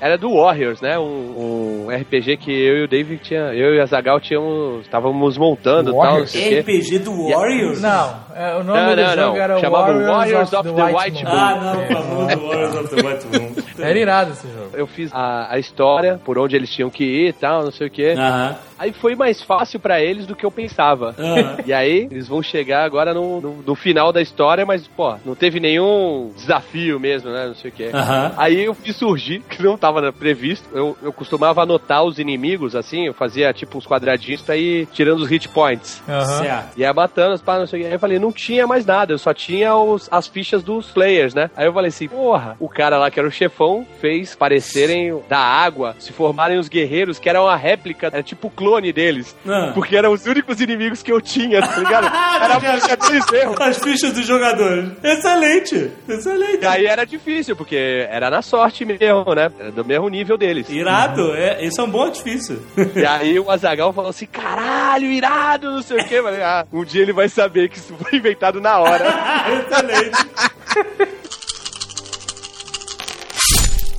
[0.00, 0.98] Era do Warriors, né?
[0.98, 3.52] Um, um RPG que eu e o David tinha.
[3.54, 4.86] Eu e a Zagal tínhamos.
[4.86, 6.02] Estávamos montando e tal.
[6.02, 6.32] Não Warriors?
[6.32, 6.60] quê.
[6.60, 7.80] RPG do Warriors?
[7.82, 9.36] Não, é, o nome Não, do não, jogo não.
[9.36, 11.32] era Chamava Warriors, Warriors of, the, White, Moon.
[11.32, 13.54] Ah, não, o famoso Warriors of the White Moon.
[13.78, 14.59] Era irado esse jogo.
[14.72, 17.86] Eu fiz a, a história, por onde eles tinham que ir e tal, não sei
[17.86, 18.14] o quê.
[18.16, 18.56] Aham.
[18.78, 21.14] Aí foi mais fácil pra eles do que eu pensava.
[21.18, 21.56] Aham.
[21.66, 25.34] E aí, eles vão chegar agora no, no, no final da história, mas, pô, não
[25.34, 27.46] teve nenhum desafio mesmo, né?
[27.46, 27.90] Não sei o quê.
[27.92, 28.32] Aham.
[28.38, 30.66] Aí eu fiz surgir, que não tava né, previsto.
[30.72, 35.20] Eu, eu costumava anotar os inimigos, assim, eu fazia tipo uns quadradinhos pra ir tirando
[35.20, 36.02] os hit points.
[36.38, 36.78] Certo.
[36.78, 37.88] E ia matando as pá, não sei o quê.
[37.88, 41.34] Aí eu falei, não tinha mais nada, eu só tinha os, as fichas dos players,
[41.34, 41.50] né?
[41.54, 45.38] Aí eu falei assim, porra, o cara lá que era o chefão fez parecerem da
[45.38, 49.34] água, se formarem os guerreiros, que eram a réplica, era tipo o clone deles.
[49.46, 49.70] Ah.
[49.74, 52.06] Porque eram os únicos inimigos que eu tinha, tá ligado?
[52.40, 53.54] Era a ficha deles mesmo.
[53.60, 54.90] As fichas dos jogadores.
[55.02, 56.62] Excelente, excelente.
[56.62, 59.50] E aí era difícil, porque era na sorte mesmo, né?
[59.58, 60.68] Era do mesmo nível deles.
[60.68, 62.64] Irado, é, esse é um bom artifício.
[62.94, 66.22] E aí o Azagal falou assim: caralho, irado, não sei o quê.
[66.22, 69.04] Falei, ah, um dia ele vai saber que isso foi inventado na hora.
[69.68, 71.10] Excelente.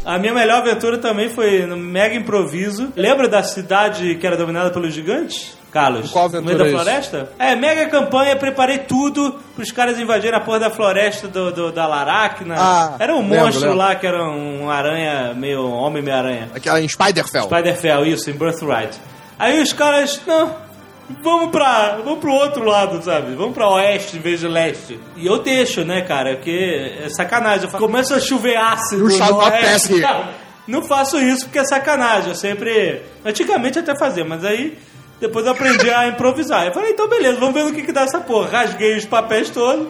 [0.06, 2.92] A minha melhor aventura também foi no mega improviso.
[2.96, 5.56] Lembra da cidade que era dominada pelos gigantes?
[5.72, 7.32] Carlos, Qual no aventura meio da é floresta?
[7.40, 11.88] É, mega campanha, preparei tudo pros caras invadirem a porra da floresta do, do- da
[11.88, 12.56] Laracna.
[12.58, 13.78] Ah, era um lembro, monstro lembro.
[13.78, 16.50] lá que era um aranha, meio homem meio aranha.
[16.54, 17.44] Aquela em Spiderfell.
[17.44, 19.00] Spider-Fell, isso, em Birthright.
[19.40, 20.54] Aí os caras, não,
[21.21, 23.36] vamos pra, vamos pro outro lado, sabe?
[23.36, 25.00] Vamos pra oeste em vez de leste.
[25.15, 27.65] E eu deixo, né, cara, porque é sacanagem.
[27.65, 30.00] Eu falo, começa a chover ácido no oeste.
[30.00, 30.30] Não,
[30.67, 32.30] não faço isso porque é sacanagem.
[32.30, 33.02] Eu sempre.
[33.26, 34.78] Antigamente até fazia, mas aí
[35.19, 36.65] depois eu aprendi a improvisar.
[36.65, 38.50] Eu falei, então beleza, vamos ver no que, que dá essa porra.
[38.50, 39.88] Rasguei os papéis todos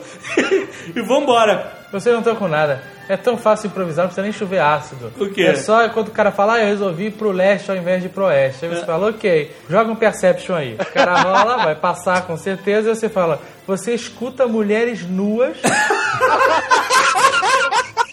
[0.94, 1.81] e vambora.
[1.92, 2.82] Vocês não estão com nada.
[3.10, 5.12] É tão fácil improvisar, não precisa nem chover ácido.
[5.20, 5.44] O quê?
[5.44, 8.08] É só quando o cara fala, ah, eu resolvi ir pro leste ao invés de
[8.08, 8.66] ir pro oeste.
[8.66, 10.78] Aí você fala, ok, joga um Perception aí.
[10.80, 15.58] O cara rola, vai passar com certeza, e você fala, você escuta mulheres nuas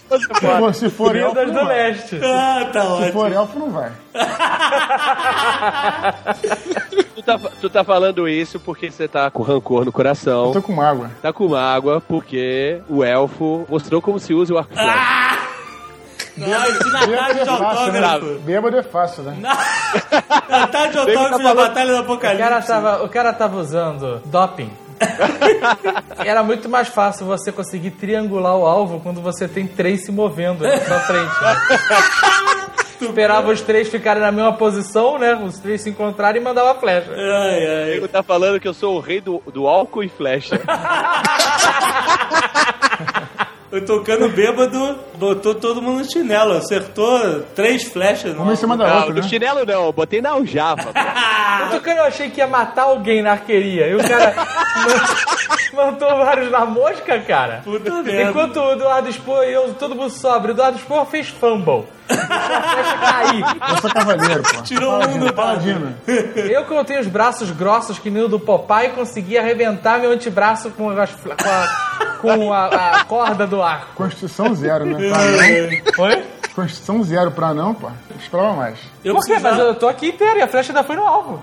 [0.09, 2.19] Se for, se for elfo, vindas do leste.
[2.23, 3.11] Ah, tá Se ótimo.
[3.11, 3.91] for elfo, não vai.
[7.19, 10.53] Tu tá, tu tá falando isso porque você tá com rancor no Eu coração.
[10.53, 11.11] tô com água.
[11.21, 15.39] Tá com mágoa porque o elfo mostrou como se usa o arco flecha.
[16.37, 17.99] Não, isso na tarde de Bêbado é fácil, né?
[18.05, 18.39] autógrafo.
[18.39, 19.37] Bêbado é fácil, né?
[20.47, 22.43] Na tarde de autógrafo da Batalha do O Apocalipse.
[22.49, 24.71] cara, tava, o cara tava usando doping.
[26.23, 30.63] Era muito mais fácil você conseguir triangular o alvo quando você tem três se movendo
[30.63, 31.41] na sua frente.
[31.41, 31.55] né?
[33.01, 35.35] Esperava os três ficarem na mesma posição, né?
[35.35, 37.11] Os três se encontrarem e mandava a flecha.
[37.11, 37.99] Ai, ai.
[37.99, 40.59] Tu tá falando que eu sou o rei do, do álcool e flecha.
[43.71, 46.53] Eu tocando bêbado, botou todo mundo no chinelo.
[46.53, 48.35] Acertou três flechas.
[48.35, 49.27] Uma em cima da Não, outra, no né?
[49.27, 50.89] chinelo não, eu botei na aljava.
[51.67, 53.87] O Tucano eu achei que ia matar alguém na arqueria.
[53.87, 57.61] E o cara man- mandou vários na mosca, cara.
[57.63, 58.29] Puta merda.
[58.31, 61.85] Enquanto o Eduardo Spor e eu, todo mundo sobre, o Eduardo Spor fez fumble.
[62.07, 63.43] Cair.
[63.69, 64.61] Eu sou cavaleiro, pô.
[64.63, 65.95] Tirou um do paladino.
[66.07, 70.11] Eu que não tenho os braços grossos que nem o do Popeye, consegui arrebentar meu
[70.11, 72.65] antebraço com, as com, a, com a-
[73.01, 73.93] a corda do arco.
[73.95, 74.97] Constituição zero, né?
[75.09, 76.05] Pra não.
[76.05, 76.23] Oi?
[76.55, 77.89] Constituição zero pra não, pô.
[78.19, 78.77] Esperava mais.
[79.03, 79.33] Eu Por quê?
[79.33, 81.41] precisava- Mas eu tô aqui inteiro e a flecha ainda foi no alvo.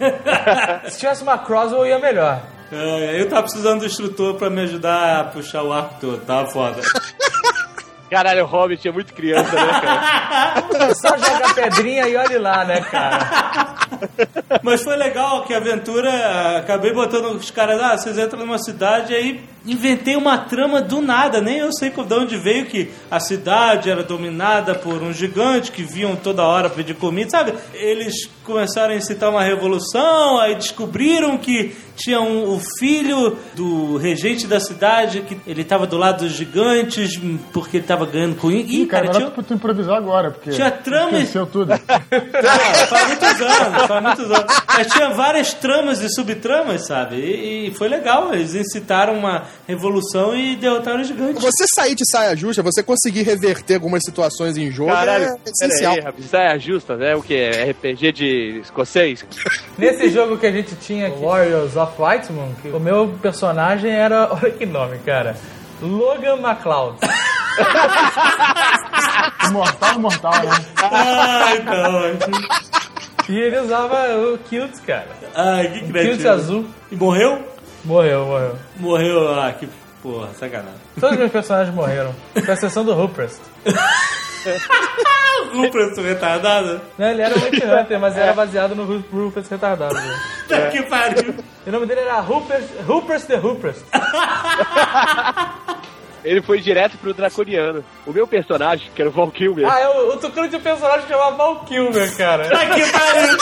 [0.88, 2.40] Se tivesse uma crossbow, ia melhor.
[2.72, 6.18] É, eu tava precisando do instrutor pra me ajudar a puxar o arco todo.
[6.24, 6.80] Tava foda.
[8.10, 10.94] Caralho, o Hobbit é muito criança, né, cara?
[10.94, 13.74] Só jogar pedrinha e olhe lá, né, cara?
[14.62, 19.12] Mas foi legal que a aventura, acabei botando os caras, ah, vocês entram numa cidade,
[19.12, 23.90] aí inventei uma trama do nada, nem eu sei de onde veio que a cidade
[23.90, 27.54] era dominada por um gigante que viam toda hora pedir comida, sabe?
[27.74, 34.46] Eles começaram a incitar uma revolução, aí descobriram que tinha um, o filho do regente
[34.46, 37.18] da cidade, que ele estava do lado dos gigantes,
[37.52, 38.50] porque ele estava ganhando com...
[38.50, 39.30] Ih, Ih, cara, cara, tinha...
[39.30, 40.50] tu improvisar agora, porque.
[40.50, 41.72] Tinha trama e- Esqueceu tudo.
[41.72, 42.00] Ah,
[42.88, 44.62] faz muitos anos, faz muitos anos.
[44.68, 47.16] Mas tinha várias tramas e subtramas, sabe?
[47.16, 48.32] E, e foi legal.
[48.32, 51.42] Eles incitaram uma revolução e derrotaram os gigantes.
[51.42, 55.94] Você sair de saia justa, você conseguir reverter algumas situações em jogo Caralho, é essencial.
[55.94, 57.16] aí, rapaz, saia justa, né?
[57.16, 57.48] O que?
[57.50, 59.24] RPG de escocês?
[59.76, 64.28] Nesse jogo que a gente tinha aqui, Warriors of Whitemoon, que o meu personagem era.
[64.32, 65.36] Olha que nome, cara.
[65.82, 66.96] Logan MacLeod.
[69.52, 70.64] Mortal, mortal, né?
[70.82, 72.00] Ai, não.
[73.28, 75.06] E ele usava o Kilt, cara.
[75.34, 76.28] Ai, que Kilt criativo.
[76.28, 76.64] azul.
[76.90, 77.38] E morreu?
[77.86, 78.56] Morreu, morreu.
[78.76, 79.40] Morreu.
[79.40, 79.68] Ah, que
[80.02, 80.74] porra, sacanagem.
[81.00, 82.14] Todos os meus personagens morreram.
[82.34, 83.40] Com exceção do Ruprest.
[85.52, 86.80] Rupert retardado?
[86.98, 89.94] Não, ele era um Witch Hunter, mas era baseado no Ru- Ruprest retardado.
[89.96, 90.20] né?
[90.48, 91.34] Tá que pariu.
[91.64, 93.84] E o nome dele era Ruprest, Ruprest the Ruprest.
[96.24, 97.84] Ele foi direto pro Draconiano.
[98.04, 101.02] O meu personagem, que era o Val Kilmer, Ah, eu, o Tucano tinha um personagem
[101.02, 102.48] que chamava Val Kilmer, cara.
[102.48, 103.38] Tá que pariu.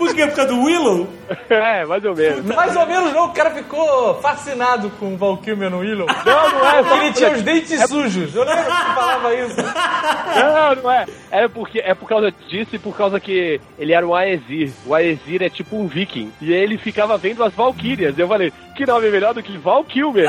[0.00, 0.26] Por quê?
[0.26, 1.06] Por causa do Willow?
[1.50, 2.42] é, mais ou menos.
[2.46, 6.06] Mais ou menos não, o cara ficou fascinado com o Val Kilmer no Willow.
[6.24, 8.34] Não, não é, porque ele tinha os dentes sujos.
[8.34, 9.56] Eu lembro que você falava isso.
[9.56, 11.06] Não, não é.
[11.30, 14.72] É, porque, é por causa disso e por causa que ele era um Aesir.
[14.86, 16.32] O Aesir é tipo um viking.
[16.40, 18.18] E ele ficava vendo as Valkyrias.
[18.18, 20.24] Eu falei, que nome melhor do que Val Kilmer?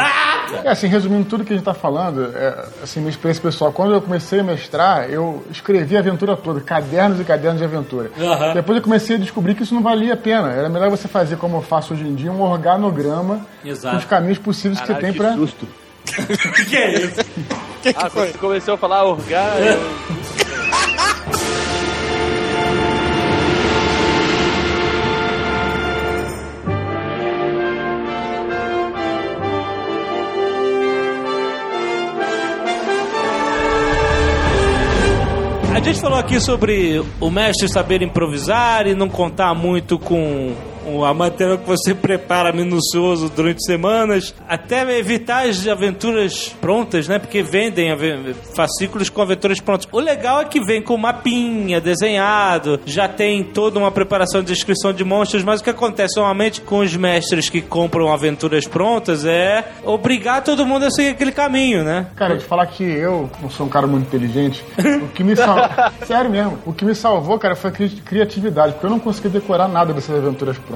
[0.66, 3.94] É, assim, resumindo tudo que a gente tá falando, é, assim, minha experiência pessoal, quando
[3.94, 8.12] eu comecei a mestrar, eu escrevi a aventura toda, cadernos e cadernos de aventura.
[8.54, 10.52] Depois eu comecei a descobrir que isso não valia a pena.
[10.52, 13.96] Era melhor você fazer como eu faço hoje em dia, um organograma Exato.
[13.96, 15.34] com os caminhos possíveis que você tem que pra.
[15.34, 15.66] susto.
[15.66, 17.22] O que, que é isso?
[17.96, 19.82] Ah, quando você começou a falar orgânico.
[35.82, 40.54] A gente falou aqui sobre o mestre saber improvisar e não contar muito com
[40.86, 47.20] uma matéria que você prepara minucioso durante semanas, até evitar as aventuras prontas, né?
[47.20, 47.92] Porque vendem
[48.56, 49.88] fascículos com aventuras prontas.
[49.92, 54.92] O legal é que vem com mapinha desenhado, já tem toda uma preparação de descrição
[54.94, 59.64] de monstros, mas o que acontece normalmente com os mestres que compram aventuras prontas é
[59.84, 62.08] obrigar todo mundo a seguir aquele caminho, né?
[62.16, 64.64] Cara, de falar que eu não sou um cara muito inteligente,
[65.04, 65.66] o que me salvou.
[66.06, 69.32] Sério mesmo, o que me salvou, cara, foi a cri- criatividade, porque eu não conseguia
[69.32, 70.71] decorar nada dessas aventuras prontas.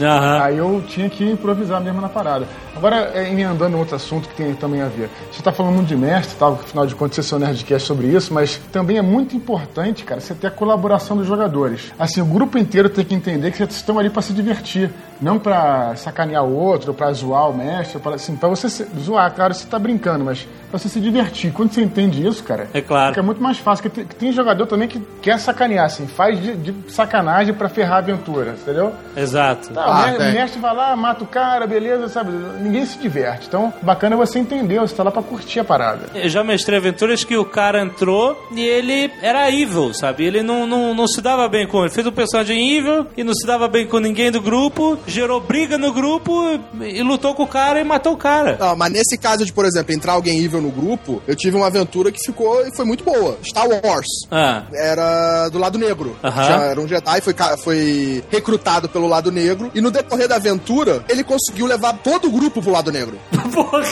[0.00, 0.42] Aham.
[0.42, 2.46] Aí eu tinha que improvisar mesmo na parada.
[2.76, 5.08] Agora, é, emendando em outro assunto que tem também a ver.
[5.30, 8.08] Você tá falando muito de mestre tal, afinal de contas, você é seu Nerdcast sobre
[8.08, 11.92] isso, mas também é muito importante, cara, você ter a colaboração dos jogadores.
[11.98, 15.38] Assim, o grupo inteiro tem que entender que vocês estão ali pra se divertir, não
[15.38, 19.54] pra sacanear o outro, pra zoar o mestre, pra, assim, pra você se- zoar, claro,
[19.54, 21.52] você tá brincando, mas pra você se divertir.
[21.52, 23.10] Quando você entende isso, cara, É claro.
[23.14, 23.84] fica muito mais fácil.
[23.84, 27.94] Porque tem, tem jogador também que quer sacanear, assim, faz de, de sacanagem pra ferrar
[27.96, 28.92] a aventura, entendeu?
[29.16, 29.33] Exato.
[29.72, 32.30] Tá, Ah, o mestre, vai lá, mata o cara, beleza, sabe?
[32.60, 33.46] Ninguém se diverte.
[33.48, 36.06] Então, bacana é você entender, você tá lá pra curtir a parada.
[36.14, 40.24] Eu já mestrei aventuras que o cara entrou e ele era evil, sabe?
[40.24, 41.90] Ele não, não, não se dava bem com ele.
[41.90, 45.76] Fez um personagem evil e não se dava bem com ninguém do grupo, gerou briga
[45.78, 46.42] no grupo
[46.80, 48.56] e, e lutou com o cara e matou o cara.
[48.58, 51.66] Não, mas nesse caso de, por exemplo, entrar alguém evil no grupo, eu tive uma
[51.66, 53.38] aventura que ficou e foi muito boa.
[53.42, 54.06] Star Wars.
[54.30, 56.16] Ah, Era do lado negro.
[56.22, 56.44] Aham.
[56.44, 59.70] Já era um Jedi, foi, foi recrutado pelo lado negro.
[59.74, 63.18] E no decorrer da aventura, ele conseguiu levar todo o grupo pro lado negro.
[63.52, 63.82] porra!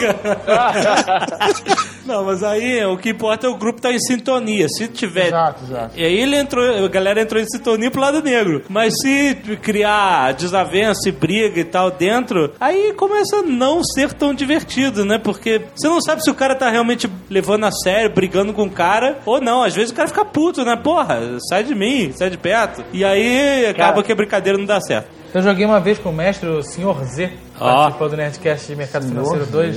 [2.04, 4.66] não, mas aí o que importa é o grupo estar em sintonia.
[4.68, 5.28] Se tiver.
[5.28, 5.98] Exato, exato.
[5.98, 8.62] E aí ele entrou, a galera entrou em sintonia pro lado negro.
[8.68, 14.34] Mas se criar desavença e briga e tal dentro, aí começa a não ser tão
[14.34, 15.18] divertido, né?
[15.18, 18.70] Porque você não sabe se o cara tá realmente levando a sério, brigando com o
[18.70, 19.62] cara, ou não.
[19.62, 20.76] Às vezes o cara fica puto, né?
[20.76, 22.84] Porra, sai de mim, sai de perto.
[22.92, 25.21] E aí acaba que a brincadeira não dá certo.
[25.34, 27.04] Eu joguei uma vez com o mestre, o Sr.
[27.04, 27.74] Z, Ó.
[27.74, 29.76] participou do Nerdcast de Mercado Financeiro 2.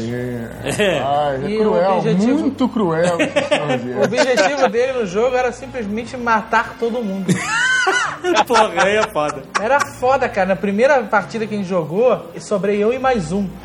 [0.78, 1.00] É.
[1.00, 3.18] Ai, é E cruel, objetivo- muito cruel.
[3.98, 7.28] O objetivo dele no jogo era simplesmente matar todo mundo.
[8.48, 9.44] Porra, aí é foda.
[9.62, 10.48] Era foda, cara.
[10.50, 13.48] Na primeira partida que a gente jogou, sobrei eu e mais um.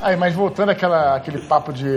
[0.00, 1.88] Aí, mas voltando àquela, àquele papo de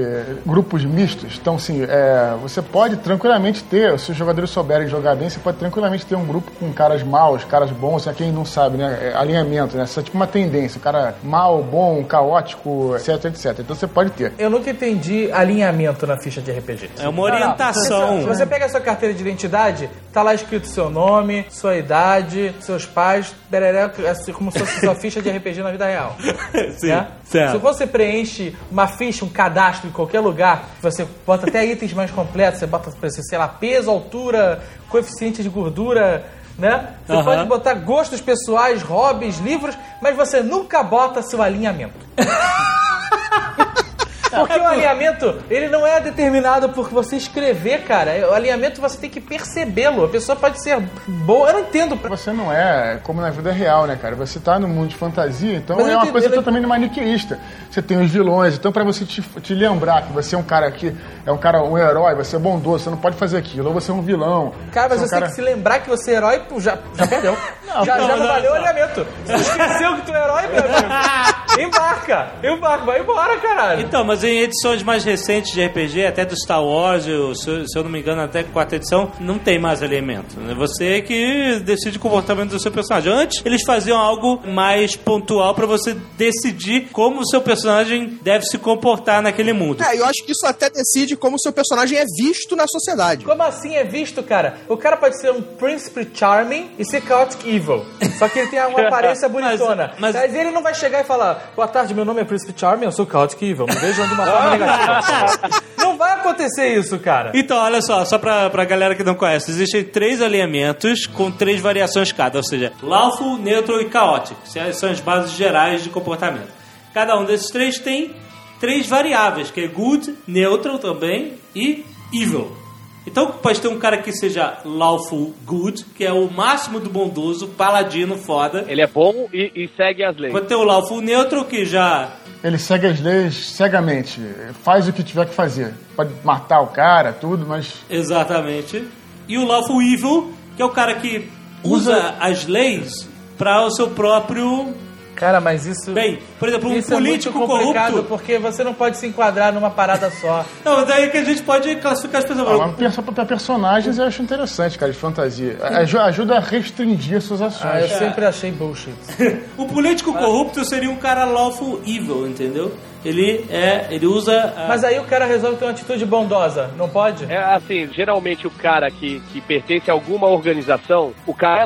[0.45, 5.29] grupos mistos, então assim, é, você pode tranquilamente ter, se os jogadores souberem jogar bem,
[5.29, 8.77] você pode tranquilamente ter um grupo com caras maus, caras bons, é quem não sabe,
[8.77, 8.99] né?
[9.01, 9.83] é alinhamento, né?
[9.83, 13.59] Isso é tipo uma tendência, o cara mal, bom, caótico, etc, etc.
[13.59, 14.33] Então você pode ter.
[14.37, 16.89] Eu nunca entendi alinhamento na ficha de RPG.
[16.99, 18.21] É uma orientação.
[18.21, 22.53] Se você pega a sua carteira de identidade, tá lá escrito seu nome, sua idade,
[22.59, 26.15] seus pais, bereré, assim, como se fosse sua ficha de RPG na vida real.
[26.77, 27.07] Sim, né?
[27.23, 27.51] certo.
[27.53, 32.09] Se você preenche uma ficha, um cadastro em qualquer lugar, você bota até itens mais
[32.11, 36.25] completos, você bota, sei lá, peso, altura, coeficiente de gordura,
[36.57, 36.95] né?
[37.05, 37.23] Você Aham.
[37.23, 41.93] pode botar gostos pessoais, hobbies, livros, mas você nunca bota seu alinhamento.
[44.39, 48.29] Porque o alinhamento, ele não é determinado por você escrever, cara.
[48.29, 50.05] O alinhamento você tem que percebê-lo.
[50.05, 51.49] A pessoa pode ser boa.
[51.49, 51.95] Eu não entendo.
[51.95, 54.15] Você não é como na vida real, né, cara?
[54.15, 57.39] Você tá no mundo de fantasia, então Mas é uma coisa totalmente maniqueísta.
[57.69, 60.69] Você tem os vilões, então pra você te, te lembrar que você é um cara
[60.71, 63.73] que é um cara, um herói, você é bondoso, você não pode fazer aquilo, ou
[63.73, 64.53] você é um vilão.
[64.71, 66.59] Cara, mas você é um você tem que se lembrar que você é herói, pô,
[66.59, 67.37] já, já perdeu.
[67.85, 68.65] já já não, não, não, valeu o não.
[68.65, 69.07] alinhamento.
[69.25, 72.31] Tu esqueceu que tu é herói, meu amigo, embarca.
[72.43, 73.81] Embarca, vai embora, caralho.
[73.81, 77.67] Então, mas em edições mais recentes de RPG, até do Star Wars, eu- se, eu-
[77.67, 80.35] se eu não me engano, até quarta edição, não tem mais elemento.
[80.49, 83.11] É você que decide o comportamento do seu personagem.
[83.11, 88.57] Antes, eles faziam algo mais pontual pra você decidir como o seu personagem deve se
[88.57, 89.83] comportar naquele mundo.
[89.83, 93.25] É, eu acho que isso até decide como o seu personagem é visto na sociedade.
[93.25, 94.57] Como assim é visto, cara?
[94.67, 97.85] O cara pode ser um Príncipe Charming e ser Chaotic Evil.
[98.17, 99.93] Só que ele tem uma aparência bonitona.
[99.99, 102.85] Mas- Mas, ele não vai chegar e falar: Boa tarde, meu nome é Príncipe Charming,
[102.85, 103.65] eu sou Chaotic Evil.
[103.67, 105.61] Me vejam de uma forma negativa.
[105.77, 107.31] Não vai acontecer isso, cara.
[107.33, 111.59] Então, olha só, só pra, pra galera que não conhece, existem três alinhamentos com três
[111.59, 114.37] variações cada, ou seja, lawful, neutral e chaotic.
[114.55, 116.49] Essas São as bases gerais de comportamento.
[116.93, 118.15] Cada um desses três tem
[118.59, 122.60] três variáveis, que é good, neutral também e evil.
[123.05, 127.47] Então pode ter um cara que seja lawful good, que é o máximo do bondoso,
[127.47, 128.65] paladino foda.
[128.67, 130.31] Ele é bom e, e segue as leis.
[130.33, 132.11] Pode ter o lawful neutral, que já
[132.43, 134.21] Ele segue as leis cegamente,
[134.63, 135.73] faz o que tiver que fazer.
[135.95, 138.87] Pode matar o cara, tudo, mas Exatamente.
[139.27, 141.27] E o Lawful Evil, que é o cara que
[141.63, 144.73] usa, Usa- as leis para o seu próprio
[145.21, 145.91] Cara, mas isso.
[145.93, 148.09] Bem, por exemplo, um isso é político muito complicado corrupto.
[148.09, 150.43] porque você não pode se enquadrar numa parada só.
[150.65, 152.49] Não, mas aí que a gente pode classificar as pessoas.
[152.61, 155.57] Ah, mas pensa pra personagens eu acho interessante, cara, de fantasia.
[155.61, 157.71] Aju- Ajuda a restringir suas ações.
[157.71, 158.93] Ah, eu sempre achei bullshit.
[159.57, 162.73] O político corrupto seria um cara lawful evil, entendeu?
[163.03, 163.87] Ele é.
[163.89, 164.53] Ele usa.
[164.55, 167.25] a- Mas aí o cara resolve ter uma atitude bondosa, não pode?
[167.31, 171.65] É assim, geralmente o cara que, que pertence a alguma organização, o cara é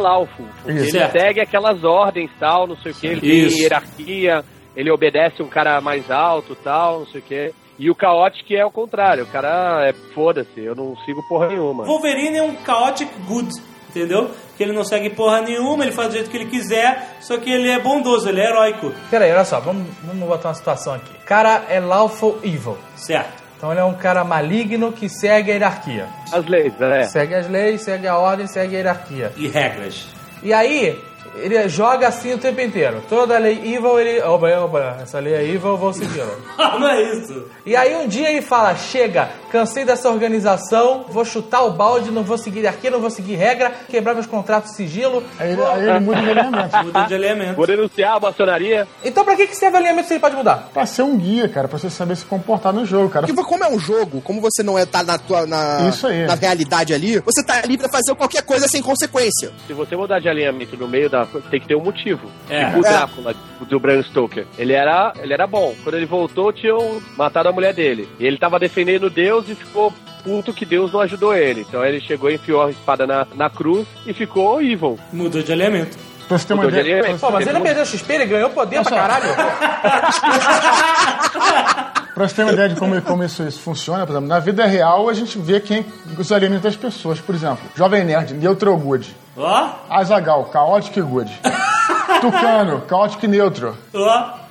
[0.65, 0.79] Isso.
[0.81, 1.11] ele Certo.
[1.19, 3.55] segue aquelas ordens tal, não sei o que, ele Isso.
[3.55, 4.43] tem hierarquia,
[4.75, 7.51] ele obedece um cara mais alto tal, não sei o que.
[7.77, 11.83] E o caótico é o contrário, o cara é foda-se, eu não sigo porra nenhuma.
[11.83, 13.49] Wolverine é um chaotic good,
[13.89, 14.31] entendeu?
[14.57, 17.51] Que ele não segue porra nenhuma, ele faz do jeito que ele quiser, só que
[17.51, 18.93] ele é bondoso, ele é heróico.
[19.09, 21.11] Peraí, olha só, vamos, vamos botar uma situação aqui.
[21.21, 22.77] O cara é lawful evil.
[22.95, 23.43] Certo.
[23.57, 26.07] Então ele é um cara maligno que segue a hierarquia.
[26.31, 27.03] As leis, né?
[27.05, 29.31] Segue as leis, segue a ordem, segue a hierarquia.
[29.35, 30.07] E regras.
[30.43, 31.01] E aí,
[31.41, 33.01] ele joga assim o tempo inteiro.
[33.09, 34.21] Toda lei evil, ele.
[34.21, 36.25] Oba, oba, essa lei é evil, eu vou segui-la.
[36.79, 37.45] não é isso.
[37.65, 42.23] E aí um dia ele fala: chega, cansei dessa organização, vou chutar o balde, não
[42.23, 45.23] vou seguir aqui, não vou seguir regra, quebrar meus contratos de sigilo.
[45.39, 46.75] Aí, ele- aí ele muda de elemento.
[46.85, 47.55] Muda de elemento.
[47.55, 48.87] Vou denunciar a maçonaria.
[49.03, 50.69] Então pra que, que serve alinhamento se ele pode mudar?
[50.73, 53.25] Pra ser um guia, cara, pra você saber se comportar no jogo, cara.
[53.27, 56.25] Porque como é um jogo, como você não é tá na tua na, Isso aí.
[56.25, 59.51] na realidade ali, você tá ali pra fazer qualquer coisa sem consequência.
[59.67, 61.24] Se você mudar de alinhamento no meio da.
[61.49, 62.29] Tem que ter um motivo.
[62.49, 62.65] É.
[62.65, 63.35] Tipo o Drácula,
[63.67, 64.45] do Bram Stoker.
[64.57, 65.75] Ele era, ele era bom.
[65.83, 68.07] Quando ele voltou, tinham matado a mulher dele.
[68.19, 71.61] E ele tava defendendo Deus e ficou puto que Deus não ajudou ele.
[71.61, 74.97] Então ele chegou, enfiou a espada na, na cruz e ficou evil.
[75.11, 75.97] Mudou de elemento.
[76.27, 76.81] Pra você ter uma ideia.
[76.81, 77.19] alinhamento.
[77.19, 79.25] Pô, mas ele não perdeu XP, ele ganhou poder pra caralho.
[82.15, 84.65] Pra você ter uma ideia de como, como isso, isso funciona, por exemplo, na vida
[84.65, 85.85] real a gente vê quem
[86.17, 87.19] os alimentos das pessoas.
[87.19, 89.13] Por exemplo, Jovem Nerd, Neutral Good.
[89.37, 91.31] Ó, Azagal, Chaotic Good.
[92.21, 93.77] Tucano, Chaotic Neutro.
[93.93, 94.45] ó.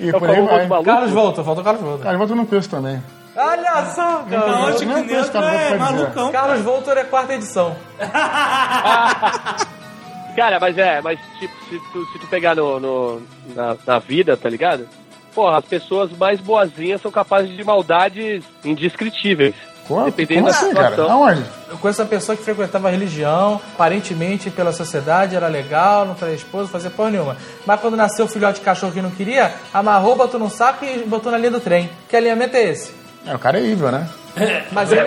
[0.00, 0.82] E por aí o vai.
[0.84, 2.02] Carlos volta, faltou Carlos volta.
[2.02, 3.02] Cara, eu não conheço também.
[3.36, 4.30] Olha só, Carlos.
[4.30, 6.32] Caótico não é neutro cara, é malucão.
[6.32, 7.76] Carlos Voltor é quarta edição.
[10.36, 13.22] Cara, mas é, mas tipo, se tu, se tu pegar no, no-
[13.54, 14.86] na, na vida, tá ligado?
[15.34, 19.54] Porra, as pessoas mais boazinhas são capazes de maldades indescritíveis.
[19.86, 20.90] Como, Dependendo como da assim, cara?
[20.90, 21.24] situação.
[21.24, 21.44] Aonde?
[21.68, 26.34] Eu conheço uma pessoa que frequentava a religião, aparentemente pela sociedade era legal, não traía
[26.34, 27.36] esposa, fazia porra nenhuma.
[27.64, 31.04] Mas quando nasceu o filhote de cachorro que não queria, amarrou, botou num saco e
[31.06, 31.90] botou na linha do trem.
[32.08, 32.92] Que alinhamento é esse?
[33.26, 34.08] É, o cara é evil, né?
[34.70, 35.02] Mas ele.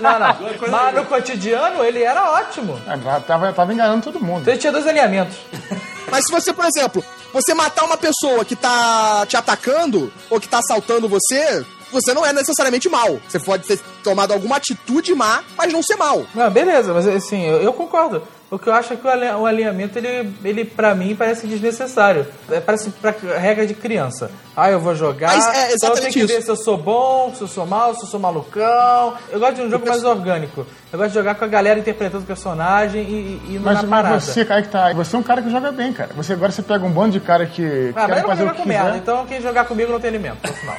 [0.00, 0.36] não, não.
[0.70, 2.80] Mas no cotidiano ele era ótimo.
[2.86, 4.40] É, tava, tava enganando todo mundo.
[4.42, 5.36] Então ele tinha dois alinhamentos.
[6.10, 10.48] Mas se você, por exemplo, você matar uma pessoa que tá te atacando ou que
[10.48, 13.18] tá assaltando você, você não é necessariamente mal.
[13.28, 16.26] Você pode ter tomado alguma atitude má, mas não ser mal.
[16.34, 18.22] Não, beleza, mas assim, eu, eu concordo.
[18.52, 21.46] O que eu acho é que o ali- o alinhamento, ele, ele pra mim, parece
[21.46, 22.26] desnecessário.
[22.50, 24.30] É, parece pra, regra de criança.
[24.54, 26.42] Ah, eu vou jogar, Mas é então eu tenho que ver isso.
[26.42, 29.14] se eu sou bom, se eu sou mal, se eu sou malucão.
[29.30, 30.66] Eu gosto de um jogo mais orgânico.
[30.92, 34.14] Eu gosto de jogar com a galera interpretando o personagem e, e Mas, na parada.
[34.16, 34.92] mas você, cara, que tá.
[34.92, 36.10] Você é um cara que joga bem, cara.
[36.14, 38.46] Você agora você pega um bando de cara que Ah, mas quer vou fazer o
[38.48, 40.76] jogar que com merda, então quem jogar comigo não tem alimento, no final.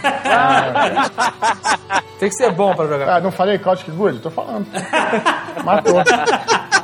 [2.20, 3.18] tem que ser bom pra jogar.
[3.18, 4.20] Ah, não falei Chaotic Good?
[4.20, 4.68] Tô falando.
[5.66, 6.04] Matou.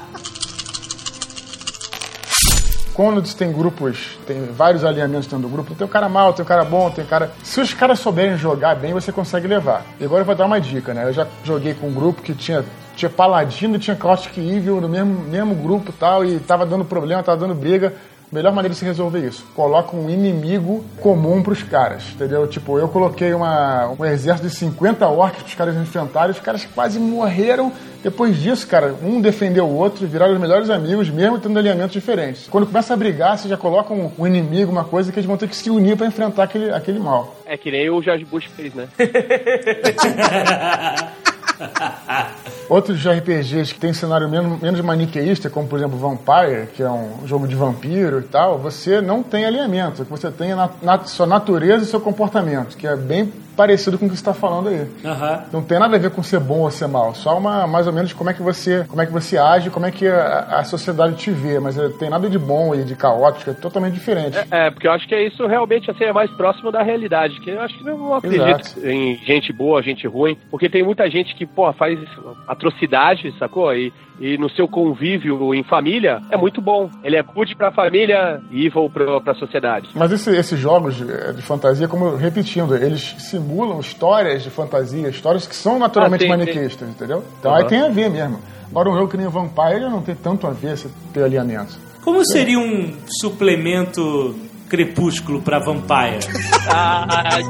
[2.99, 6.45] Você tem grupos, tem vários alinhamentos dentro do grupo, tem um cara mal, tem um
[6.45, 7.31] cara bom, tem um cara.
[7.41, 9.85] Se os caras souberem jogar bem, você consegue levar.
[10.01, 11.05] E agora eu vou dar uma dica, né?
[11.05, 12.65] Eu já joguei com um grupo que tinha,
[12.97, 17.37] tinha Paladino tinha Caustic Evil no mesmo, mesmo grupo tal, e tava dando problema, tava
[17.37, 17.93] dando briga.
[18.31, 22.45] Melhor maneira de se resolver isso, coloca um inimigo comum pros caras, entendeu?
[22.47, 26.99] Tipo, eu coloquei uma, um exército de 50 orcs pros caras enfrentarem, os caras quase
[26.99, 27.73] morreram.
[28.03, 32.47] Depois disso, cara, um defendeu o outro, viraram os melhores amigos, mesmo tendo alinhamentos diferentes.
[32.47, 35.35] Quando começa a brigar, você já coloca um, um inimigo, uma coisa que eles vão
[35.35, 37.35] ter que se unir pra enfrentar aquele, aquele mal.
[37.45, 38.87] É que nem o George Bush fez, né?
[42.69, 47.25] Outros RPGs que tem cenário menos, menos maniqueísta, como por exemplo Vampire, que é um
[47.25, 50.01] jogo de vampiro e tal, você não tem alinhamento.
[50.01, 53.31] O que você tem é na, na- sua natureza e seu comportamento, que é bem
[53.59, 54.87] parecido com o que você está falando aí.
[55.03, 55.43] Aham.
[55.51, 57.91] Não tem nada a ver com ser bom ou ser mal, só uma mais ou
[57.91, 60.63] menos como é que você, como é que você age, como é que a, a
[60.63, 64.37] sociedade te vê, mas é, tem nada de bom e de caótico, é totalmente diferente.
[64.49, 67.39] É, porque eu acho que é isso realmente assim, é mais próximo da realidade.
[67.41, 68.87] Que eu acho que não acredito Exato.
[68.87, 70.37] em gente boa, gente ruim.
[70.49, 71.99] Porque tem muita gente que, pô, faz
[72.47, 73.73] atrocidades, sacou?
[73.75, 76.89] E, e no seu convívio em família é muito bom.
[77.03, 79.89] Ele é good pra família e evil pra, pra sociedade.
[79.95, 83.01] Mas esse- esses jogos de, de fantasia, como eu- repetindo, eles
[83.49, 86.29] simulam histórias de fantasia, histórias que são naturalmente Ah, sim.
[86.29, 87.23] maniqueístas, entendeu?
[87.39, 87.61] Então Aham.
[87.61, 88.39] aí tem a ver mesmo.
[88.69, 91.77] Agora um jogo que nem o Vampire não tem tanto a ver se ter alinhamento.
[92.03, 94.35] Como seria um suplemento
[94.69, 96.19] Crepúsculo pra Vampire.
[96.69, 97.49] Caralho.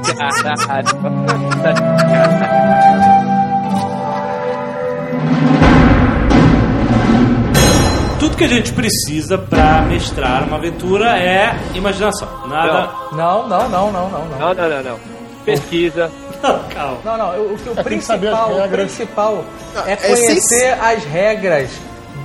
[8.20, 12.28] Tudo que a gente precisa pra mestrar uma aventura é imaginação.
[12.48, 12.90] Nada.
[13.14, 14.40] Não, não, não, não, não, não.
[14.40, 15.19] Não, não, não, não.
[15.52, 16.12] Pesquisa.
[16.42, 16.98] Não, calma.
[17.04, 19.44] Não, não, o, o, o principal, o principal
[19.86, 21.70] é é conhecer as regras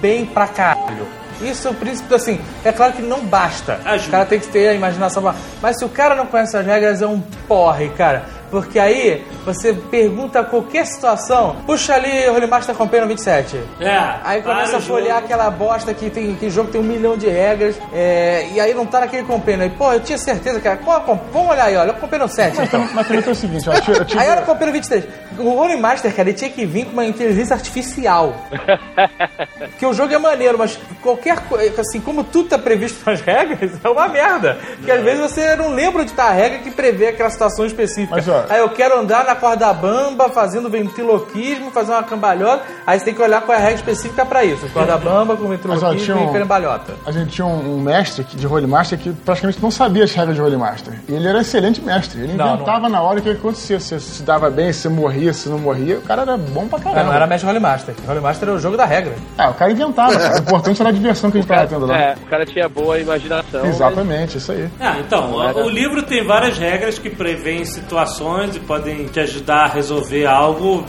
[0.01, 1.07] bem pra caralho.
[1.43, 3.81] Isso é o príncipe, assim, é claro que não basta.
[3.85, 4.09] Ajuda.
[4.09, 5.21] O cara tem que ter a imaginação.
[5.21, 8.25] pra- Mas se o cara não conhece as regras, é um porre, cara.
[8.51, 13.61] Porque aí você pergunta qualquer situação, puxa ali o Holy Master Companion 27.
[13.81, 14.15] É.
[14.23, 17.77] Aí começa a folhear aquela bosta que tem que jogo tem um milhão de regras,
[17.93, 19.65] é, e aí não tá naquele compêndio.
[19.65, 20.77] Aí, pô, eu tinha certeza, cara.
[20.79, 22.89] Qual Vamos olhar aí, olha, o compêndio 7, Mas, então.
[22.95, 25.05] mas também tem o seguinte, ó, eu tive, eu tive- Aí era o Compêndio 23.
[25.39, 28.35] O Rolling Master, cara, ele tinha que vir com uma inteligência artificial.
[29.59, 33.73] Porque o jogo é maneiro, mas qualquer coisa, assim, como tudo tá previsto nas regras,
[33.83, 34.59] é uma merda.
[34.77, 38.15] Porque às vezes você não lembra onde tá a regra que prevê aquela situação específica.
[38.15, 42.63] Mas, ó- Aí eu quero andar na corda bamba, fazendo ventriloquismo, fazer uma cambalhota.
[42.87, 44.67] Aí você tem que olhar qual é a regra específica pra isso.
[44.73, 46.95] Corda bamba com Mas, ventriloquismo um- e cambalhota.
[47.07, 50.43] a gente tinha um, mestre de Holy Master que praticamente não sabia as regras de
[50.43, 50.95] Holy Master.
[51.09, 52.21] E ele era excelente mestre.
[52.21, 53.81] Ele Não, inventava na hora o que ia acontecer.
[53.81, 55.99] Se se dava bem, se morria, se não morria.
[55.99, 57.05] O cara era bom pra caramba.
[57.05, 57.95] não era Mestre Rolling Master.
[58.07, 59.15] Rolling Master é o jogo da regra.
[59.39, 60.13] É, o cara inventava.
[60.15, 61.97] O importante era a diversão que a gente tava tendo lá.
[61.97, 63.65] É, o cara tinha boa imaginação.
[63.67, 64.69] Exatamente, isso aí.
[64.81, 68.24] Ah, então, o, o livro tem várias regras que prevêem situações
[68.57, 70.85] e podem te ajudar a resolver algo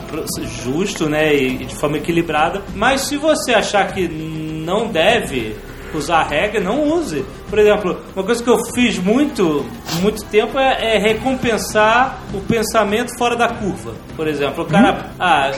[0.63, 2.61] justo, né, e, de forma equilibrada.
[2.73, 5.55] Mas se você achar que não deve
[5.93, 7.25] usar a regra, não use.
[7.49, 9.65] Por exemplo, uma coisa que eu fiz muito,
[10.01, 13.93] muito tempo é, é recompensar o pensamento fora da curva.
[14.15, 15.51] Por exemplo, o cara, ah,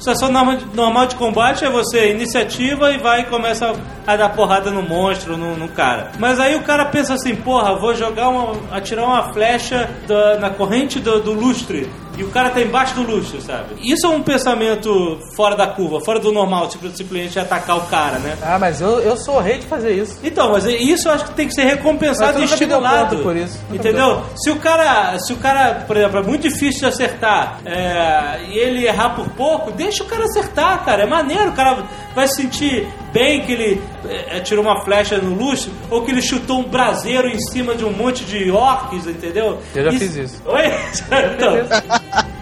[0.00, 3.72] situação Situação norma- normal de combate é você iniciativa e vai e começa
[4.06, 6.10] a dar porrada no monstro, no, no cara.
[6.18, 8.54] Mas aí o cara pensa assim, porra, vou jogar uma.
[8.76, 11.88] atirar uma flecha da- na corrente do, do lustre.
[12.20, 13.76] E o cara tá embaixo do lustre, sabe?
[13.82, 18.18] Isso é um pensamento fora da curva, fora do normal, tipo, simplesmente atacar o cara,
[18.18, 18.36] né?
[18.42, 20.18] Ah, mas eu, eu sou o rei de fazer isso.
[20.22, 23.16] Então, mas isso eu acho que tem que ser recompensado e estimulado.
[23.18, 23.58] por isso.
[23.70, 24.22] Nunca Entendeu?
[24.36, 28.58] Se o cara, se o cara, por exemplo, é muito difícil de acertar é, e
[28.58, 31.04] ele errar por pouco, deixa o cara acertar, cara.
[31.04, 35.34] É maneiro, o cara vai se sentir bem que ele é, atirou uma flecha no
[35.34, 39.58] lustre ou que ele chutou um braseiro em cima de um monte de orcs, entendeu?
[39.74, 40.42] Eu já fiz isso.
[40.46, 40.62] Oi?
[41.40, 41.54] Então,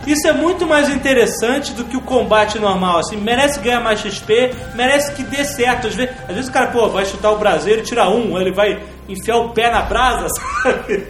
[0.07, 2.99] isso é muito mais interessante do que o combate normal.
[2.99, 5.87] Assim, merece ganhar mais XP, merece que dê certo.
[5.87, 8.53] Às vezes, às vezes o cara, pô, vai chutar o braseiro e tira um, ele
[8.53, 10.27] vai enfiar o pé na brasa,
[10.63, 11.07] sabe?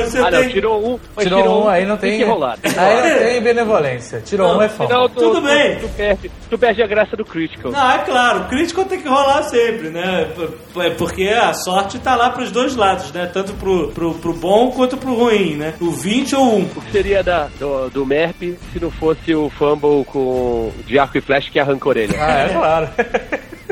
[0.00, 0.48] Você Ah, não, tem...
[0.48, 0.98] tirou um.
[1.14, 2.18] mas Tirou, um, aí não tem.
[2.18, 2.56] que rolar.
[2.58, 3.08] tem Aí rolar.
[3.10, 4.20] não tem benevolência.
[4.20, 5.76] Tirou Não, um é tu, Tudo tu- bem.
[5.78, 7.70] Tu, perde, tu perde a graça do Critical.
[7.72, 10.28] Não, é claro, o crítico tem que rolar sempre, né?
[10.74, 13.26] P- Porque a sorte tá lá pros dois lados, né?
[13.32, 15.74] Tanto pro, pro, pro bom quanto pro ruim, né?
[15.80, 16.62] O 20 ou 1.
[16.62, 18.40] O que seria da, do, do Merp
[18.72, 22.16] se não fosse o Fumble com de arco e flecha que arranca a orelha?
[22.18, 22.88] Ah, é claro.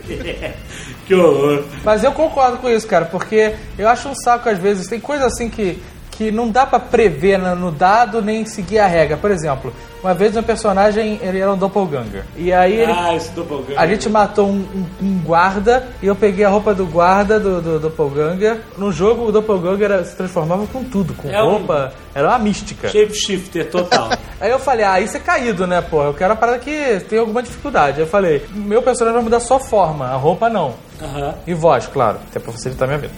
[1.06, 1.64] Que horror.
[1.84, 4.86] Mas eu concordo com isso, cara, porque eu acho um saco às vezes.
[4.88, 5.78] Tem coisa assim que,
[6.20, 9.16] que não dá pra prever no, dado nem seguir a regra.
[9.16, 12.24] Por exemplo, uma vez um personagem, ele era um doppelganger.
[12.36, 13.80] E aí ele, Ah, esse doppelganger.
[13.80, 17.62] a gente matou um, um- um guarda e eu peguei a roupa do guarda do,
[17.62, 18.58] do doppelganger.
[18.76, 21.90] No jogo, o doppelganger era- se transformava com tudo, com É um- roupa.
[22.14, 22.86] Era uma mística.
[22.90, 24.10] Shapeshifter total.
[24.38, 26.02] Aí eu falei, ah, isso é caído, né, pô?
[26.04, 27.96] Eu quero a parada que tem alguma dificuldade.
[27.96, 30.74] Aí eu falei, meu personagem vai mudar só forma, a roupa não.
[31.02, 31.34] Aham.
[31.46, 33.14] E voz, claro, até pra facilitar minha vida.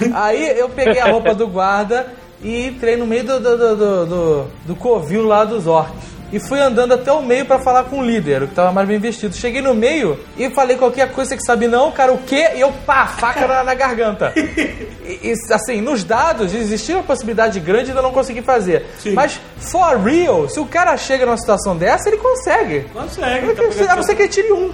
[0.14, 2.06] Aí eu peguei a roupa do guarda
[2.42, 3.76] e entrei no meio do, do, do,
[4.06, 6.16] do, do- covil lá dos orcs.
[6.32, 8.86] E fui andando até o meio pra falar com o líder, o que tava mais
[8.88, 9.34] bem vestido.
[9.36, 12.50] Cheguei no meio e falei qualquer coisa que sabe não, cara, o quê?
[12.56, 14.32] E eu, pá, faca na, na garganta.
[15.08, 18.84] E, e, assim, nos dados existia uma possibilidade grande de eu não conseguir fazer.
[18.98, 19.12] Sim.
[19.12, 22.80] Mas, for real, se o cara chega numa situação dessa, ele consegue.
[22.92, 23.54] Consegue.
[23.54, 24.72] Tá a não ser que ele tire um.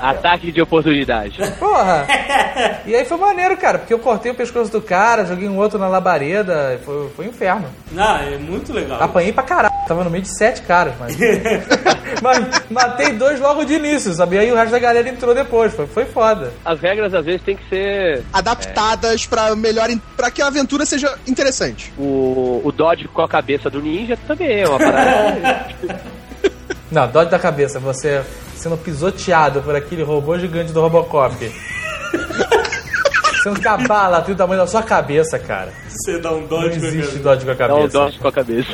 [0.00, 1.38] Ataque de oportunidade.
[1.58, 2.06] Porra!
[2.86, 5.78] e aí foi maneiro, cara, porque eu cortei o pescoço do cara, joguei um outro
[5.78, 7.68] na labareda, foi, foi um inferno.
[7.92, 9.02] Não, é muito legal.
[9.02, 11.16] Apanhei pra caralho, tava no meio de sete caras, mas.
[12.22, 14.36] mas matei dois logo de início, sabe?
[14.36, 16.52] E aí o resto da galera entrou depois, foi, foi foda.
[16.64, 19.88] As regras às vezes tem que ser Adaptadas pra melhor.
[20.16, 21.92] para que a aventura seja interessante.
[21.98, 25.66] o, o dodge com a cabeça do ninja também é uma parada.
[26.90, 28.22] Não, dói da cabeça, você
[28.56, 31.34] sendo pisoteado por aquele robô gigante do Robocop.
[33.42, 35.72] sendo com a bala tem o tamanho da sua cabeça, cara.
[35.88, 37.22] Você dá um Não dodge com a existe cabeça.
[37.22, 37.98] dodge com a Dá um cabeça.
[37.98, 38.68] dodge com a cabeça.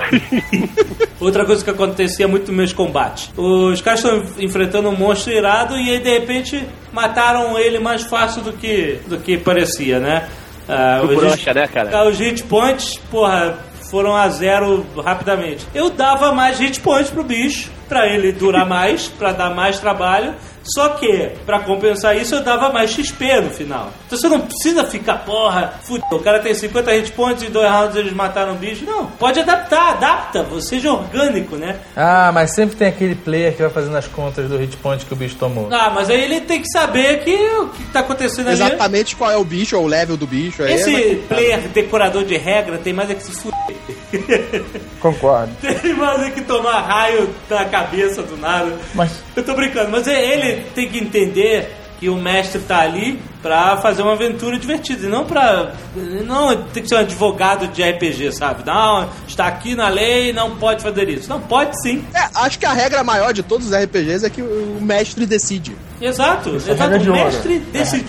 [1.21, 3.31] Outra coisa que acontecia muito nos meus combates.
[3.37, 8.43] Os caras estão enfrentando um monstro irado e aí de repente mataram ele mais fácil
[8.43, 10.29] do que, do que parecia, né?
[10.69, 11.91] Ah, brocha, hit- né, cara?
[11.93, 13.57] Ah, Os hit points, porra,
[13.93, 15.67] foram a zero rapidamente.
[15.75, 20.33] Eu dava mais hit points pro bicho, pra ele durar mais, pra dar mais trabalho.
[20.65, 23.91] Só que, pra compensar isso, eu dava mais XP no final.
[24.07, 26.05] Então você não precisa ficar, porra, fudeu.
[26.13, 28.85] O cara tem 50 hit points e em dois rounds eles mataram o bicho.
[28.85, 30.47] Não, pode adaptar, adapta.
[30.61, 31.77] Seja orgânico, né?
[31.97, 35.13] Ah, mas sempre tem aquele player que vai fazendo as contas do hit point que
[35.13, 35.69] o bicho tomou.
[35.73, 38.55] Ah, mas aí ele tem que saber que o que tá acontecendo ali.
[38.63, 40.63] Exatamente qual é o bicho, ou o level do bicho.
[40.63, 44.63] aí é Esse mais- player decorador de regra tem mais é que se fuder.
[45.01, 45.53] Concordo.
[45.61, 48.73] tem mais é que tomar raio na cabeça do nada.
[48.95, 53.23] Mas Eu tô brincando, mas é- ele tem que entender que o mestre tá ali
[53.41, 55.73] pra fazer uma aventura divertida e não pra.
[55.95, 58.65] Não tem que ser um advogado de RPG, sabe?
[58.67, 61.29] Não, está aqui na lei não pode fazer isso.
[61.29, 62.05] Não, pode sim.
[62.13, 65.77] É, acho que a regra maior de todos os RPGs é que o mestre decide.
[66.01, 66.99] Exato, é exato.
[66.99, 68.05] de O mestre decide.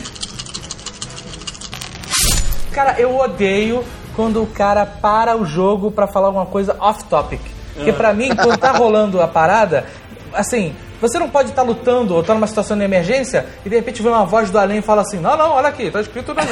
[2.71, 3.84] Cara, eu odeio
[4.15, 7.41] quando o cara para o jogo pra falar alguma coisa off-topic.
[7.76, 9.86] Porque pra mim, quando tá rolando a parada,
[10.34, 14.01] assim, você não pode estar lutando ou tá numa situação de emergência e de repente
[14.01, 16.43] vem uma voz do além e fala assim: Não, não, olha aqui, tá escrito na,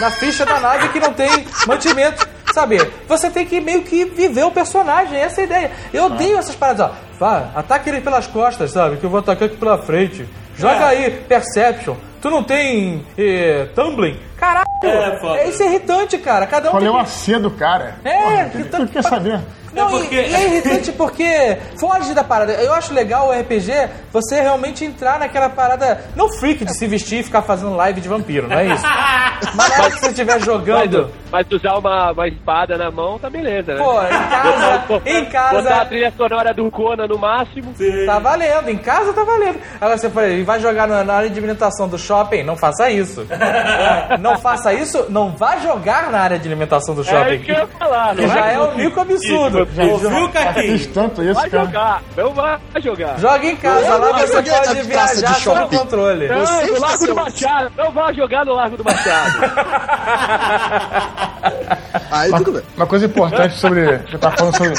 [0.00, 1.30] na ficha da nave que não tem
[1.64, 2.28] mantimento.
[2.52, 2.76] Sabe?
[3.08, 5.70] Você tem que meio que viver o personagem, essa é a ideia.
[5.92, 6.94] Eu odeio essas paradas, ó.
[7.18, 8.96] Vá, ataque ele pelas costas, sabe?
[8.96, 10.28] Que eu vou atacar aqui pela frente.
[10.56, 11.96] Joga aí, Perception.
[12.20, 14.18] Tu não tem eh, tumbling?
[14.36, 14.64] Caralho!
[14.82, 15.38] É, foda.
[15.38, 16.46] É, isso é irritante, cara.
[16.46, 17.96] Cada um é tem o AC do cara?
[18.04, 19.40] É, Porra, que tu quer saber?
[19.74, 22.52] Não, É porque- e, e é irritante porque foge da parada.
[22.54, 26.04] Eu acho legal o RPG você realmente entrar naquela parada.
[26.14, 28.84] Não freak de se vestir e ficar fazendo live de vampiro, não é isso?
[29.54, 31.10] Mas que você estiver Mas, jogando.
[31.30, 33.82] mas usar uma, uma espada na mão tá beleza, né?
[33.82, 35.54] Pô, em casa.
[35.54, 35.84] em Botar a casa.
[35.86, 37.74] trilha sonora do Conan no máximo.
[38.06, 39.58] Tá valendo, em casa tá valendo.
[39.80, 42.42] Agora você fala, vai jogar na área de alimentação do shopping?
[42.42, 43.26] Não faça isso.
[43.34, 47.34] É, não faça isso, não vá jogar na área de alimentação do É shopping.
[47.34, 49.58] isso que eu ia falar, não já é um mico absurdo.
[49.90, 50.86] Ouviu, Caquinho?
[50.92, 51.64] tanto isso, Vai cara.
[51.64, 53.18] jogar, não vai jogar.
[53.18, 56.28] Joga em casa, Eu lá você pode viajar sob controle.
[56.28, 57.72] Não, no Largo do Machado.
[57.76, 59.33] Não vá jogar no Largo do Machado.
[62.10, 62.62] Aí tudo bem.
[62.76, 63.98] Uma coisa importante sobre.
[64.08, 64.74] Já tá falando sobre,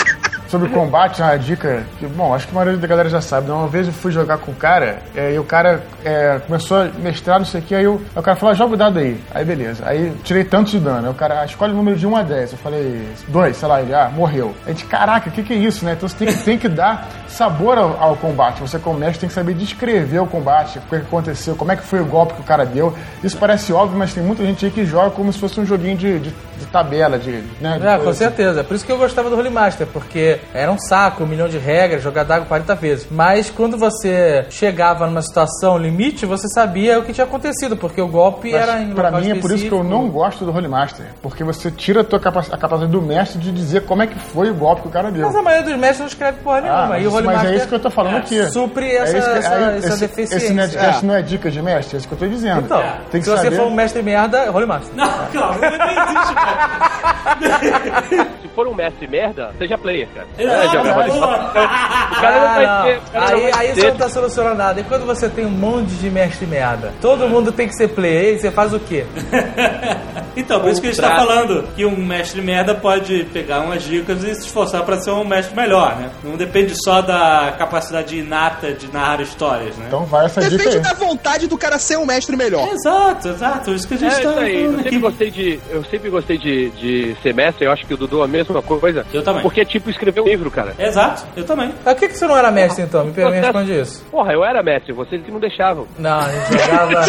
[0.56, 3.48] sobre combate, uma dica que, bom, acho que a maioria da galera já sabe.
[3.48, 3.54] né?
[3.54, 6.86] Uma vez eu fui jogar com o cara, é, e o cara é, começou a
[6.86, 9.20] mestrar, não sei o que, aí, aí o cara falou, ah, joga o dado aí.
[9.34, 9.84] Aí beleza.
[9.86, 11.08] Aí tirei tanto de dano.
[11.08, 12.54] Aí o cara, ah, escolhe o número de 1 a 10.
[12.54, 14.56] Eu falei, 2, sei lá, ele, ah, morreu.
[14.66, 15.94] A gente, caraca, o que, que é isso, né?
[15.94, 18.62] Então você tem que, tem que dar sabor ao, ao combate.
[18.62, 21.84] Você, como mestre, tem que saber descrever o combate, o que aconteceu, como é que
[21.84, 22.96] foi o golpe que o cara deu.
[23.22, 25.98] Isso parece óbvio, mas tem muita gente aí que joga como se fosse um joguinho
[25.98, 27.44] de, de, de tabela, de.
[27.60, 28.64] Né, de É, com certeza.
[28.64, 31.58] Por isso que eu gostava do Holy Master, porque era um saco, um milhão de
[31.58, 33.08] regras, jogar d'água 40 vezes.
[33.10, 38.08] Mas quando você chegava numa situação limite, você sabia o que tinha acontecido, porque o
[38.08, 39.84] golpe Mas, era em pra mim é por isso que eu específico.
[39.84, 41.06] não gosto do Holy Master.
[41.22, 44.18] Porque você tira a, tua capa a capacidade do mestre de dizer como é que
[44.18, 45.26] foi o golpe que o cara deu.
[45.28, 46.84] Mas a maioria dos mestres não escreve porra nenhuma.
[46.84, 48.46] Ah, mas, e o Holy mas Master é isso que eu tô falando aqui.
[48.52, 50.36] supre É essa, isso que- essa, aí, essa esse, deficiência.
[50.38, 52.62] Esse Nerdcast não é dica de mestre, é isso que eu tô dizendo.
[52.62, 53.50] Então, tem que se saber.
[53.50, 54.96] você for um mestre merda, Holy Master.
[54.96, 58.28] Não, calma, não existe, cara.
[58.56, 60.28] Se for um mestre merda, seja player, cara.
[60.40, 61.28] Exato, joga Holy boa.
[61.28, 61.62] Master.
[61.62, 64.80] O cara não vai o cara não Aí, vai aí você não tá solucionando nada.
[64.80, 68.36] E quando você tem um monte de mestre merda, todo mundo tem que ser player,
[68.36, 69.06] e você faz o quê?
[70.38, 73.84] Então, por isso que a gente tá falando que um mestre merda pode pegar umas
[73.84, 76.10] dicas e se esforçar pra ser um mestre melhor, né?
[76.26, 79.86] Não depende só da capacidade inata de narrar histórias, né?
[79.88, 80.84] Então vai essa dica Depende aí.
[80.84, 82.68] da vontade do cara ser um mestre melhor.
[82.68, 83.72] Exato, exato.
[83.74, 85.00] Isso que a É gente isso tá aí, eu falando sempre aqui.
[85.00, 85.60] gostei de.
[85.70, 88.80] Eu sempre gostei de, de ser mestre, eu acho que o Dudu é a mesma
[88.80, 89.06] coisa.
[89.14, 89.42] Eu também.
[89.42, 90.74] Porque é tipo escrever um livro, cara.
[90.78, 91.74] Exato, eu também.
[91.84, 93.06] Mas por que, que você não era mestre então?
[93.06, 94.06] Me, me responde isso.
[94.12, 95.88] Porra, eu era mestre, vocês que não deixavam.
[95.98, 97.06] Não, a gente jogava.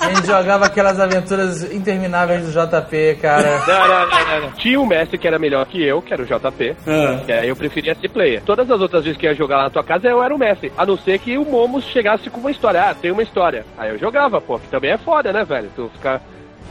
[0.00, 3.62] A gente jogava aquelas aventuras intermináveis do JP, cara.
[3.66, 4.50] Não, não, não, não, não.
[4.52, 6.76] Tinha um mestre que era melhor que eu, que era o JP.
[6.86, 7.20] Ah.
[7.24, 8.42] que aí eu preferia ser player.
[8.44, 10.38] Todas as outras vezes que eu ia jogar lá na tua casa, eu era o
[10.38, 10.72] mestre.
[10.76, 12.82] A não ser que o Momos chegasse com uma história.
[12.82, 13.64] Ah, tem uma história.
[13.78, 15.70] Aí eu jogava, pô, que também é foda, né, velho?
[15.74, 16.20] Tu ficar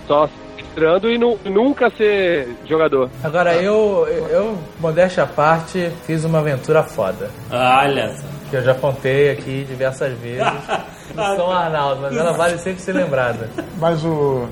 [0.07, 0.29] só
[0.74, 3.09] entrando e nu- nunca ser jogador.
[3.24, 7.30] Agora eu, eu, modéstia à parte, fiz uma aventura foda.
[7.51, 8.24] Olha só.
[8.49, 10.43] Que eu já contei aqui diversas vezes.
[11.13, 13.47] São Arnaldo, mas ela vale sempre ser lembrada.
[13.78, 14.47] Mas o.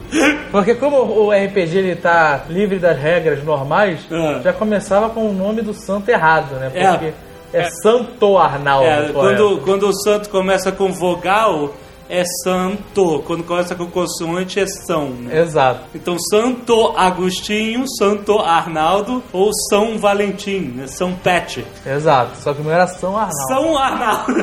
[0.51, 4.41] Porque como o RPG ele tá livre das regras normais, Ah.
[4.43, 6.71] já começava com o nome do santo errado, né?
[6.75, 6.89] É.
[6.91, 7.13] Porque
[7.53, 8.85] é, Santo Arnaldo.
[8.85, 9.13] É, correto.
[9.13, 11.73] quando, quando o santo começa com vogal,
[12.11, 13.23] é santo.
[13.25, 15.09] Quando começa com consoante, é são.
[15.11, 15.39] Né?
[15.39, 15.79] Exato.
[15.95, 20.87] Então, Santo Agostinho, Santo Arnaldo ou São Valentim, né?
[20.87, 21.65] São Pet.
[21.85, 22.35] Exato.
[22.37, 23.47] Só que não era São Arnaldo.
[23.47, 24.33] São Arnaldo.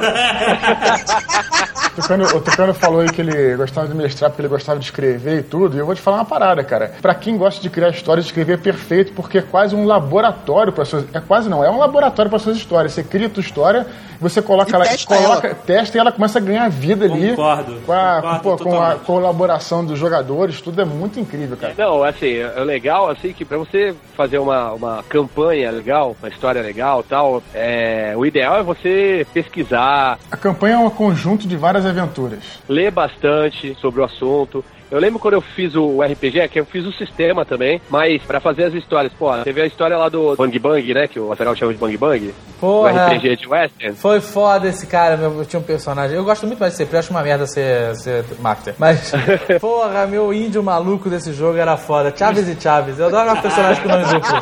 [1.94, 5.40] Tucano, o Tucano falou aí que ele gostava de mestrar porque ele gostava de escrever
[5.40, 5.76] e tudo.
[5.76, 6.92] E eu vou te falar uma parada, cara.
[7.02, 10.86] Pra quem gosta de criar histórias, escrever é perfeito porque é quase um laboratório para
[10.86, 11.04] suas.
[11.12, 12.92] É quase não, é um laboratório para suas histórias.
[12.92, 13.86] Você cria a tua história,
[14.18, 15.56] você coloca E ela, testa coloca, ela.
[15.66, 17.36] testa e ela começa a ganhar vida ali.
[17.64, 21.74] Concordo, Com a, concordo pô, com a colaboração dos jogadores, tudo é muito incrível, cara.
[21.76, 26.60] Não, assim, é legal, assim, que pra você fazer uma, uma campanha legal, uma história
[26.62, 31.84] legal tal, é, o ideal é você pesquisar, A campanha é um conjunto de várias
[31.86, 32.60] aventuras.
[32.68, 34.64] ler bastante sobre o assunto.
[34.90, 38.22] Eu lembro quando eu fiz o RPG, é que eu fiz o sistema também, mas
[38.22, 41.30] pra fazer as histórias, pô, teve a história lá do Bang Bang, né, que o
[41.30, 42.90] Azaghal chama de Bang Bang, Porra.
[42.90, 43.94] o RPG de Western.
[43.96, 46.16] Foi foda esse cara, meu, eu tinha um personagem.
[46.16, 48.74] Eu gosto muito mais de ser, eu acho uma merda ser, ser Master.
[48.78, 49.12] Mas,
[49.60, 52.12] porra, meu índio maluco desse jogo era foda.
[52.16, 52.98] Chaves e Chaves.
[52.98, 54.40] Eu adoro personagem com nome duplo.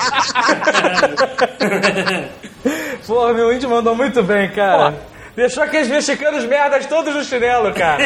[3.07, 4.95] porra, meu índio mandou muito bem, cara.
[5.37, 8.03] Deixou aqueles mexicanos merdas todos no chinelo, cara.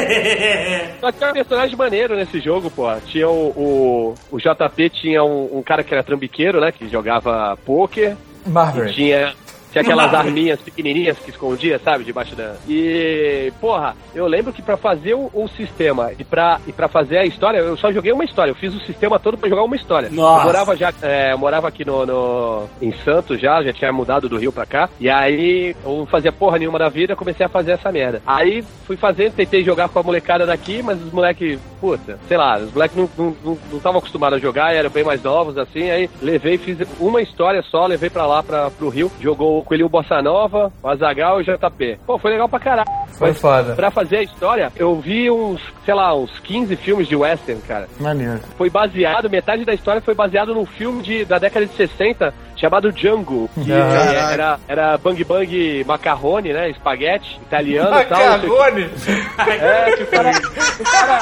[1.00, 2.92] Só tinha um personagem maneiro nesse jogo, pô.
[3.06, 7.56] Tinha o, o, o JP, tinha um, um cara que era trambiqueiro, né, que jogava
[7.64, 8.16] pôquer.
[8.44, 8.92] E Marbury.
[8.92, 9.32] tinha,
[9.70, 12.54] tinha aquelas arminhas pequenininhas que escondia, sabe, debaixo da...
[12.68, 17.18] E, porra, eu lembro que pra fazer o, o sistema e pra, e pra fazer
[17.18, 18.50] a história, eu só joguei uma história.
[18.50, 20.08] Eu fiz o sistema todo pra jogar uma história.
[20.10, 20.40] Nossa.
[20.40, 24.28] Eu morava já, é, eu morava aqui no, no, em Santos já, já tinha mudado
[24.28, 24.88] do Rio pra cá.
[24.98, 28.22] E aí, eu não fazia porra nenhuma da vida, comecei a fazer essa merda.
[28.26, 32.58] Aí, fui fazendo, tentei jogar com a molecada daqui, mas os moleques, puta, sei lá,
[32.58, 35.90] os moleques não estavam não, não, estavam acostumados a jogar, eram bem mais novos, assim.
[35.90, 39.10] Aí, levei, fiz uma história só, levei pra lá, pra, pro Rio.
[39.20, 41.98] Jogou o Coelhinho Bossa Nova, o Azagal e o JP.
[42.06, 42.88] Pô, foi legal pra caralho.
[43.12, 43.74] Foi Mas, foda.
[43.74, 47.86] Pra fazer a história, eu vi uns, sei lá, uns 15 filmes de western, cara
[47.98, 48.40] Maneiro.
[48.56, 52.92] foi baseado, metade da história foi baseado num filme de, da década de 60 chamado
[52.92, 56.70] Django, que é, era, era Bang Bang Macarrone, né?
[56.70, 58.18] Espaguete, italiano e tal.
[58.18, 58.90] Macarrone?
[59.38, 61.20] É, que o cara, o cara,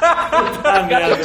[0.64, 1.18] Ah, merda.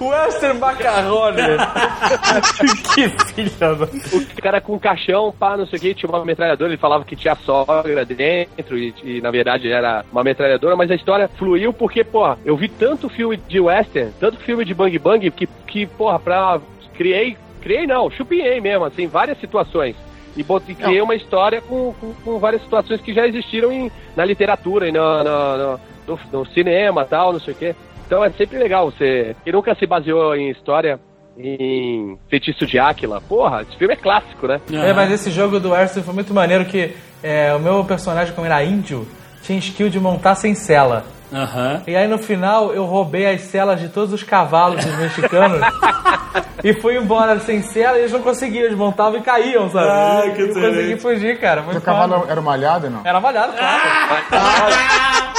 [0.00, 1.42] Western Macarrone.
[2.94, 3.84] que filha da...
[3.84, 7.04] o cara com um caixão, pá, não sei o que, tinha uma metralhadora, ele falava
[7.04, 11.72] que tinha sogra dentro e, e, na verdade era uma metralhadora, mas a história fluiu
[11.72, 15.86] porque, porra, eu vi tanto filme de western, tanto filme de Bang Bang, que, que
[15.86, 16.60] porra, pra...
[16.94, 19.96] criei, criei não, chupinhei mesmo, assim, várias situações.
[20.36, 24.24] E botei, criei uma história com, com, com várias situações que já existiram em, na
[24.24, 27.74] literatura e no, no, no, no, no cinema tal, não sei o quê.
[28.06, 29.36] Então é sempre legal você.
[29.44, 30.98] E nunca se baseou em história
[31.38, 33.20] em Feitiço de Áquila.
[33.20, 34.60] Porra, esse filme é clássico, né?
[34.70, 38.46] É, mas esse jogo do Western foi muito maneiro que é, o meu personagem, como
[38.46, 39.06] era índio,
[39.42, 41.04] tinha skill de montar sem cela.
[41.32, 41.82] Aham.
[41.86, 45.60] E aí no final eu roubei as celas de todos os cavalos dos mexicanos
[46.62, 49.88] e fui embora sem cela e eles não conseguiam, eles montavam e caíam, sabe?
[49.88, 51.62] Ah, que não consegui fugir, cara.
[51.62, 51.84] Foi foda.
[51.84, 53.00] cavalo era malhado, não?
[53.04, 53.82] Era malhado, claro.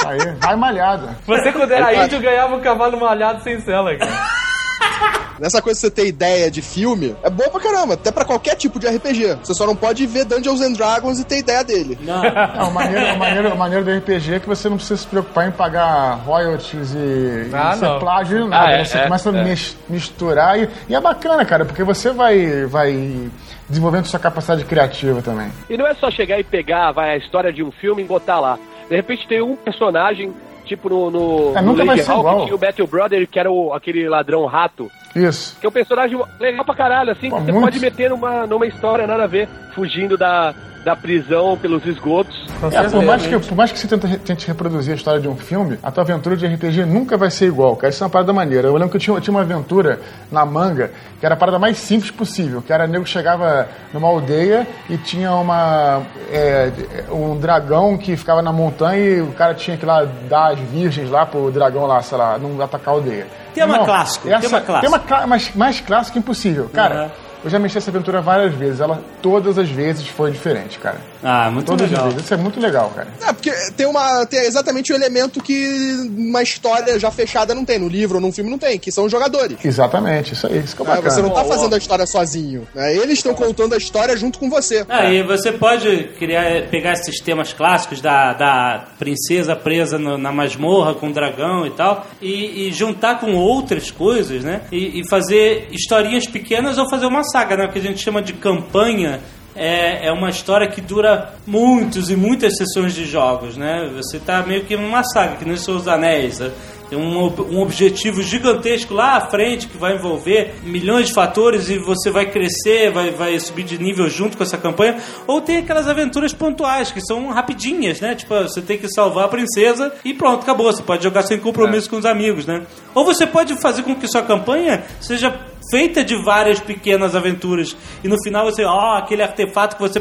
[0.06, 1.08] Aí, vai malhado.
[1.26, 4.12] Você quando era índio ganhava um cavalo malhado sem cela, cara.
[5.38, 8.54] Nessa coisa de você ter ideia de filme, é boa pra caramba, até pra qualquer
[8.56, 9.38] tipo de RPG.
[9.42, 11.98] Você só não pode ver Dungeons and Dragons e ter ideia dele.
[12.02, 12.22] Não.
[12.64, 13.14] Não, maneiro,
[13.54, 17.50] o maneiro do RPG é que você não precisa se preocupar em pagar royalties e,
[17.52, 18.66] Ah, e ser plágio nem nada.
[18.68, 19.44] Ah, é, você é, começa a é.
[19.44, 23.30] mis- misturar e, e é bacana, cara, porque você vai, vai
[23.68, 25.50] desenvolvendo sua capacidade criativa também.
[25.68, 28.40] E não é só chegar e pegar vai, a história de um filme e botar
[28.40, 28.58] lá.
[28.88, 30.32] De repente tem um personagem,
[30.64, 34.08] tipo no, no, É, no Lady Hawk, tinha o Battle Brother, que era o, aquele
[34.08, 34.90] ladrão rato.
[35.14, 35.56] Isso.
[35.60, 37.64] Que é um personagem legal pra caralho, assim, Pô, que você muito.
[37.64, 40.52] pode meter numa, numa história nada a ver, fugindo da,
[40.84, 42.36] da prisão pelos esgotos.
[42.60, 45.28] Com É, por mais, que, por mais que você tente, tente reproduzir a história de
[45.28, 47.90] um filme, a tua aventura de RPG nunca vai ser igual, cara.
[47.90, 48.68] Isso é uma parada maneira.
[48.68, 51.58] Eu lembro que eu tinha, eu tinha uma aventura na manga que era a parada
[51.58, 56.70] mais simples possível, que era nego que chegava numa aldeia e tinha uma é,
[57.10, 61.10] um dragão que ficava na montanha e o cara tinha que lá dar as virgens
[61.10, 63.26] lá pro dragão lá, sei lá, não atacar a aldeia.
[63.54, 64.80] Tema clássico, tema clássico.
[64.80, 66.68] Tema clá- mais, mais clássico impossível.
[66.72, 67.10] Cara, Aham.
[67.44, 68.80] Eu já mexi essa aventura várias vezes.
[68.80, 70.98] Ela todas as vezes foi diferente, cara.
[71.26, 72.10] Ah, muito Todas legal.
[72.10, 73.08] Isso é muito legal, cara.
[73.26, 77.78] É, porque tem, uma, tem exatamente o elemento que uma história já fechada não tem,
[77.78, 79.56] no livro ou num filme não tem, que são os jogadores.
[79.64, 81.10] Exatamente, isso aí, isso que é bacana.
[81.10, 82.68] Você não tá fazendo a história sozinho.
[82.74, 82.94] né?
[82.94, 84.84] Eles estão contando a história junto com você.
[84.88, 90.30] Ah, e você pode criar, pegar esses temas clássicos da, da princesa presa no- na
[90.30, 94.60] masmorra com o dragão e tal, e, e juntar com outras coisas, né?
[94.70, 97.64] E, e fazer historinhas pequenas ou fazer uma saga, né?
[97.64, 99.20] O que a gente chama de campanha.
[99.56, 103.90] É, é uma história que dura muitos e muitas sessões de jogos, né?
[103.96, 106.40] Você tá meio que numa saga, que nem os seus anéis.
[106.40, 106.50] né?
[106.88, 111.78] Tem um, um objetivo gigantesco lá à frente que vai envolver milhões de fatores e
[111.78, 114.98] você vai crescer, vai, vai subir de nível junto com essa campanha.
[115.26, 118.14] Ou tem aquelas aventuras pontuais que são rapidinhas, né?
[118.14, 120.70] Tipo, você tem que salvar a princesa e pronto, acabou.
[120.72, 122.62] Você pode jogar sem compromisso com os amigos, né?
[122.94, 125.34] Ou você pode fazer com que sua campanha seja
[125.70, 130.00] feita de várias pequenas aventuras e no final você, ó, aquele artefato que você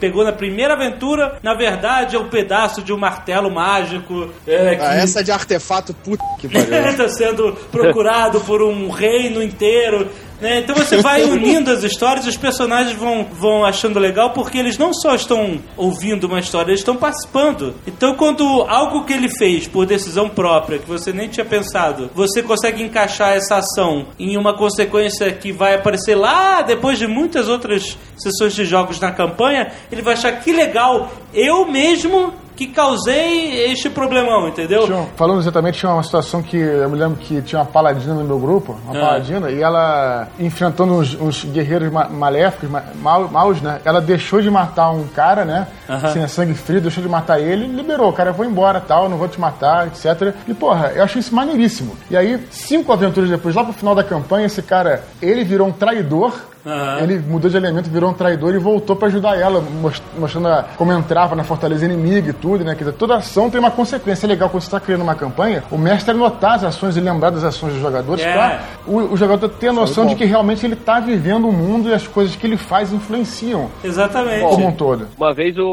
[0.00, 4.82] pegou na primeira aventura, na verdade é um pedaço de um martelo mágico é, que
[4.82, 6.86] Ah, essa de artefato, puta que pariu.
[6.88, 10.08] está sendo procurado por um reino inteiro.
[10.40, 10.58] Né?
[10.60, 14.92] Então você vai unindo as histórias os personagens vão, vão achando legal porque eles não
[14.92, 17.74] só estão ouvindo uma história, eles estão participando.
[17.86, 22.42] Então quando algo que ele fez por decisão própria, que você nem tinha pensado, você
[22.42, 27.96] consegue encaixar essa ação em uma consequência que vai aparecer lá depois de muitas outras
[28.16, 33.90] sessões de jogos na campanha, ele vai achar que legal, eu mesmo que causei este
[33.90, 34.84] problemão, entendeu?
[34.86, 38.24] Tinha falando exatamente, tinha uma situação que eu me lembro que tinha uma paladina no
[38.24, 39.00] meu grupo, uma Ah.
[39.06, 43.80] paladina, e ela, enfrentando uns, uns guerreiros ma- maléficos, ma- mal, maus, né?
[43.84, 45.66] Ela deixou de matar um cara, né?
[45.88, 46.06] Aham.
[46.08, 48.08] Assim, a sangue frio, deixou de matar ele e liberou.
[48.08, 50.32] O cara, eu vou embora, tal, não vou te matar, etc.
[50.46, 51.96] E, porra, eu achei isso maneiríssimo.
[52.10, 55.72] E aí, cinco aventuras depois, lá pro final da campanha, esse cara, ele virou um
[55.72, 56.32] traidor.
[56.66, 57.00] Aham.
[57.00, 60.64] Ele mudou de elemento, virou um traidor e voltou pra ajudar ela, mos- mostrando a-
[60.76, 62.72] como entrava na fortaleza inimiga e tudo, né?
[62.74, 64.26] Quer dizer, toda ação tem uma consequência.
[64.26, 67.30] É legal quando você está criando uma campanha, o mestre anotar as ações e lembrar
[67.30, 68.32] das ações dos jogadores É.
[68.32, 71.88] pra o, o jogador ter a noção de que realmente ele tá vivendo o mundo
[71.88, 74.40] e as coisas que ele faz influenciam Exatamente.
[74.46, 75.08] como um todo.
[75.16, 75.66] Uma vez o,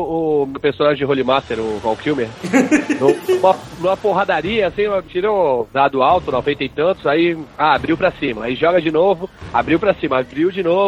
[0.43, 2.27] o meu personagem de Holy Master, o Val Kilmer,
[2.99, 8.45] numa, numa porradaria, assim, tirou dado alto, 90 e tantos, aí ah, abriu pra cima.
[8.45, 10.80] Aí joga de novo, abriu pra cima, abriu de novo,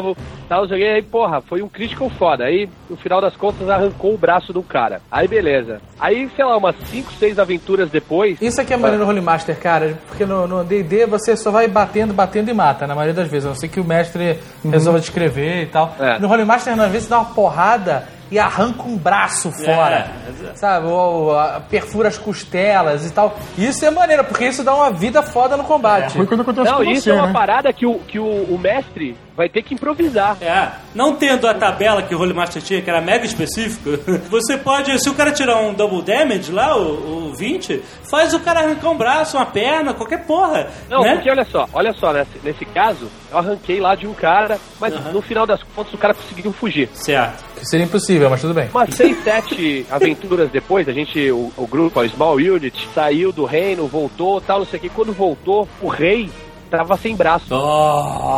[0.50, 2.46] tal, joguei, aí, porra, foi um critical foda.
[2.46, 5.02] Aí, no final das contas, arrancou o braço do cara.
[5.12, 5.82] Aí, beleza.
[6.00, 8.42] Aí, sei lá, umas 5, 6 aventuras depois.
[8.42, 11.68] Isso aqui é maneiro no Holy Master, cara, porque no no D&D você só vai
[11.68, 13.46] batendo, batendo e mata, na maioria das vezes.
[13.46, 14.40] A não ser que o mestre
[14.70, 15.96] resolva descrever e tal.
[16.00, 16.20] É.
[16.20, 20.08] No Holy Master, às vezes, dá uma porrada e arranca um braço fora.
[20.56, 20.88] Sabe?
[20.88, 23.38] Ou, a- perfura as costelas e tal.
[23.58, 26.14] Isso é maneiro, porque isso dá uma vida foda no combate.
[26.18, 27.34] Foi quando aconteceu Não, com isso você, é uma né?
[27.34, 30.38] parada que, o, que o, o mestre vai ter que improvisar.
[30.42, 33.92] É, não tendo a tabela que o Holy Master tinha, que era mega específico,
[34.30, 38.40] você pode, se o cara tirar um double damage lá, o, o 20, faz o
[38.40, 40.68] cara arrancar um braço, uma perna, qualquer porra.
[40.90, 41.16] Não, né?
[41.16, 44.94] porque olha só, olha só, nesse, nesse caso, eu arranquei lá de um cara, mas
[45.12, 46.90] no final das contas o cara conseguiu fugir.
[46.94, 47.44] Certo.
[47.56, 48.70] Que seria impossível, mas tudo bem.
[48.70, 53.46] Umas seis, sete aventuras depois, a gente, o, o grupo, a Small Unit, saiu do
[53.46, 54.90] reino, voltou, tal, não sei o que.
[54.90, 56.30] Quando voltou, o rei
[56.78, 57.54] tava sem braço.
[57.54, 58.34] Oh,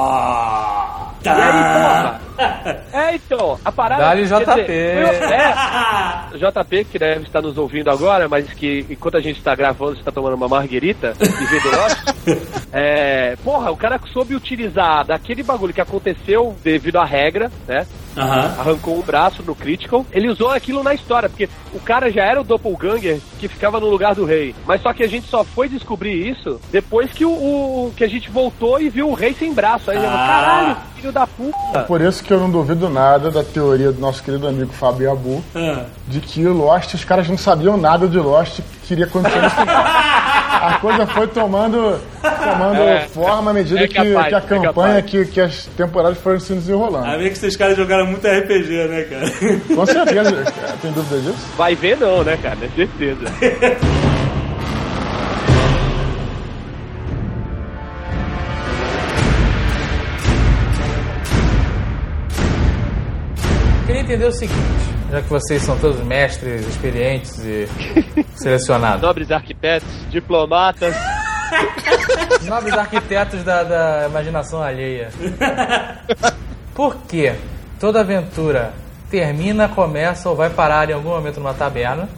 [1.24, 2.26] E aí, porra?
[2.92, 4.02] É, então, a parada...
[4.02, 4.62] Dá-lhe JP.
[4.62, 5.54] dizer, é,
[6.38, 10.12] JP, que deve estar nos ouvindo agora, mas que enquanto a gente está gravando, está
[10.12, 11.70] tomando uma marguerita e vendo
[12.74, 17.88] é, porra, o cara soube utilizar daquele bagulho que aconteceu devido à regra, né?
[18.18, 18.56] Aham.
[18.60, 20.06] Arrancou um braço no Critical.
[20.12, 23.88] Ele usou aquilo na história, porque o cara já era o Doppelganger que ficava no
[23.90, 24.56] lugar do rei.
[24.66, 28.08] Mas só que a gente só foi descobrir isso depois que o, o- que a
[28.08, 29.90] gente voltou e viu o rei sem braço.
[29.92, 30.28] Aí ele falou, Ah.
[30.28, 31.80] caralho, filho da puta.
[31.88, 35.44] Por isso que eu não duvido nada da teoria do nosso querido amigo Fábio Abu,
[35.56, 35.84] Ah.
[36.08, 39.84] de que Lost, os caras não sabiam nada de Lost que iria acontecer no final.
[39.86, 44.42] A coisa foi tomando, tomando É, forma à medida é que, capaz, que a é
[44.42, 45.06] campanha, capaz.
[45.12, 47.06] que, que as temporadas foram se desenrolando.
[47.06, 49.32] A ver que esses caras jogaram muito RPG, né, cara?
[49.76, 50.44] Com certeza,
[50.82, 51.46] tem dúvida disso?
[51.58, 52.58] Vai ver não, né, cara?
[52.64, 53.26] É certeza.
[64.16, 64.60] entender o seguinte,
[65.12, 67.68] já que vocês são todos mestres, experientes e
[68.36, 69.02] selecionados.
[69.02, 70.96] Nobres arquitetos, diplomatas.
[72.48, 75.10] Nobres arquitetos da, da imaginação alheia.
[76.74, 77.34] Por que
[77.80, 78.74] toda aventura
[79.10, 82.10] termina, começa ou vai parar em algum momento numa taberna?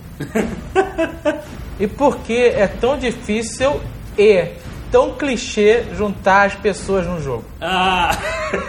[1.80, 3.80] E por que é tão difícil
[4.18, 4.48] e
[4.92, 7.46] tão clichê juntar as pessoas no jogo?
[7.62, 8.10] Ah,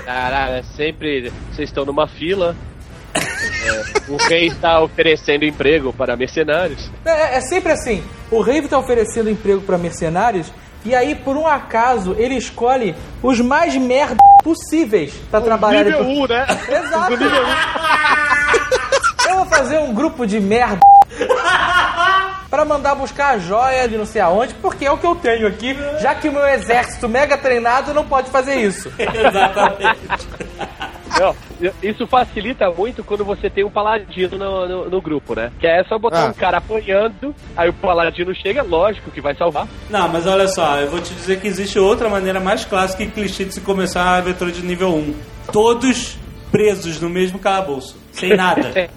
[0.05, 1.33] Caralho, é sempre.
[1.51, 2.55] Vocês estão numa fila.
[3.69, 6.91] É, o rei está oferecendo emprego para mercenários.
[7.05, 8.03] É, é sempre assim.
[8.31, 10.53] O rei está oferecendo emprego para mercenários
[10.85, 15.85] e aí, por um acaso, ele escolhe os mais merda possíveis para trabalhar.
[15.85, 16.47] Nível 1, né?
[16.69, 17.11] Exato.
[17.11, 17.43] Nível
[19.27, 19.29] 1.
[19.29, 20.81] Eu vou fazer um grupo de merda
[22.49, 25.47] pra mandar buscar a joia de não sei aonde, porque é o que eu tenho
[25.47, 28.91] aqui, já que o meu exército mega treinado não pode fazer isso.
[28.99, 30.29] exatamente.
[31.19, 31.35] Não,
[31.83, 35.51] isso facilita muito quando você tem um paladino no, no, no grupo, né?
[35.61, 36.27] Que é só botar Ah.
[36.27, 39.67] um cara apanhando, aí o paladino chega, lógico que vai salvar.
[39.91, 43.09] Não, mas olha só, eu vou te dizer que existe outra maneira mais clássica e
[43.09, 45.15] clichê de se começar a aventura de nível 1.
[45.53, 46.17] Todos
[46.51, 48.73] presos no mesmo calabouço, sem nada.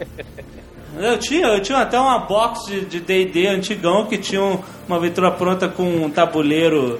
[1.00, 5.32] Eu tinha, eu tinha até uma box de D&D antigão que tinha um- uma aventura
[5.32, 7.00] pronta com um tabuleiro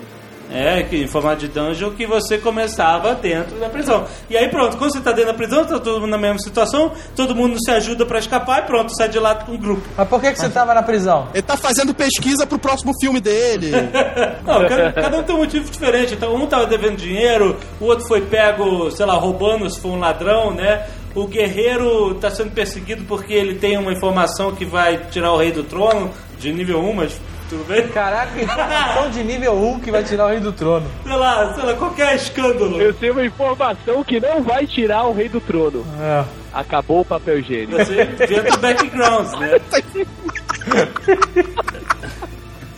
[0.52, 4.06] é, que, em formato de dungeon que você começava dentro da prisão.
[4.30, 6.92] E aí pronto, quando você tá dentro da prisão, tá todo mundo na mesma situação,
[7.16, 9.82] todo mundo se ajuda pra escapar e pronto, sai de lá com um grupo.
[9.96, 11.30] Mas por que, que você tava na prisão?
[11.34, 13.72] Ele tá fazendo pesquisa pro próximo filme dele.
[14.46, 16.14] Não, cada, cada um tem um motivo diferente.
[16.14, 20.00] Então, um tava devendo dinheiro, o outro foi pego, sei lá, roubando se for um
[20.00, 20.86] ladrão, né?
[21.14, 25.52] O guerreiro tá sendo perseguido porque ele tem uma informação que vai tirar o rei
[25.52, 27.22] do trono, de nível 1, mas
[27.52, 27.86] tudo bem?
[27.90, 30.90] Caraca, informação de nível 1 que vai tirar o rei do trono.
[31.04, 32.82] Sei lá, sei lá, qualquer escândalo.
[32.82, 35.86] Eu tenho uma informação que não vai tirar o rei do trono.
[36.00, 36.24] É.
[36.54, 37.74] Acabou o papel higiênico.
[37.74, 39.60] Você inventa o background, né?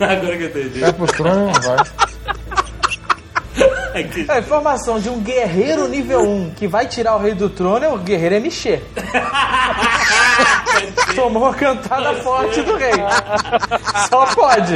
[0.00, 0.80] Agora que eu entendi.
[0.80, 1.76] Vai pro trono, não vai.
[3.94, 4.26] Aqui.
[4.28, 7.88] A informação de um guerreiro nível 1 que vai tirar o rei do trono é
[7.88, 8.64] o guerreiro MX.
[11.14, 12.92] Tomou a cantada forte do rei.
[14.08, 14.74] Só pode.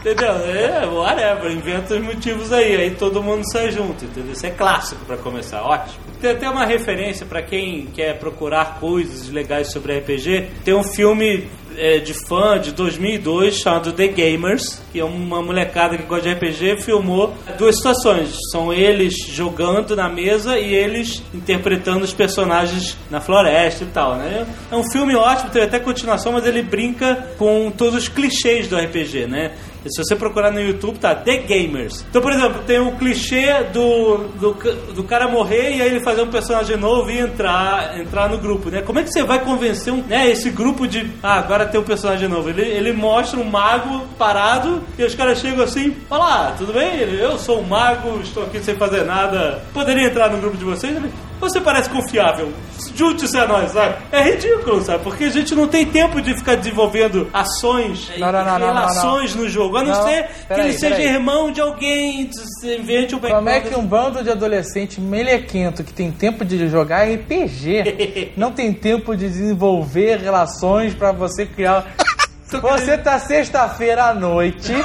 [0.00, 0.30] Entendeu?
[0.30, 4.32] É, whatever, inventa os motivos aí, aí todo mundo sai junto, entendeu?
[4.32, 5.98] Isso é clássico pra começar, ótimo.
[6.20, 10.48] Tem até uma referência pra quem quer procurar coisas legais sobre RPG.
[10.64, 11.48] Tem um filme
[11.78, 16.34] é, de fã de 2002 chamado The Gamers, que é uma molecada que gosta de
[16.34, 18.36] RPG, filmou duas situações.
[18.50, 24.46] São eles jogando na mesa e eles interpretando os personagens na floresta e tal, né?
[24.70, 28.76] É um filme ótimo, tem até continuação, mas ele brinca com todos os clichês do
[28.76, 29.52] RPG, né?
[29.84, 32.04] Se você procurar no YouTube, tá The Gamers.
[32.08, 34.54] Então, por exemplo, tem o clichê do, do,
[34.94, 38.70] do cara morrer e aí ele fazer um personagem novo e entrar, entrar no grupo,
[38.70, 38.82] né?
[38.82, 41.10] Como é que você vai convencer um, né, esse grupo de.
[41.22, 42.48] Ah, agora tem um personagem novo.
[42.50, 47.00] Ele, ele mostra um mago parado e os caras chegam assim: Olá, tudo bem?
[47.00, 49.62] Eu sou um mago, estou aqui sem fazer nada.
[49.72, 50.94] Poderia entrar no grupo de vocês?
[50.94, 51.10] Ele,
[51.40, 52.52] você parece confiável.
[52.94, 53.96] Junte-se a nós, sabe?
[54.10, 55.02] É ridículo, sabe?
[55.02, 59.34] Porque a gente não tem tempo de ficar desenvolvendo ações e Não, não, não, relações
[59.34, 59.76] no jogo.
[59.76, 62.30] A não, ser que ele seja irmão de alguém,
[62.64, 67.04] invente um Como é que um bando de adolescente melequento que tem tempo de jogar
[67.04, 71.86] RPG não tem tempo de desenvolver relações pra você criar.
[72.50, 74.72] Você tá sexta-feira à noite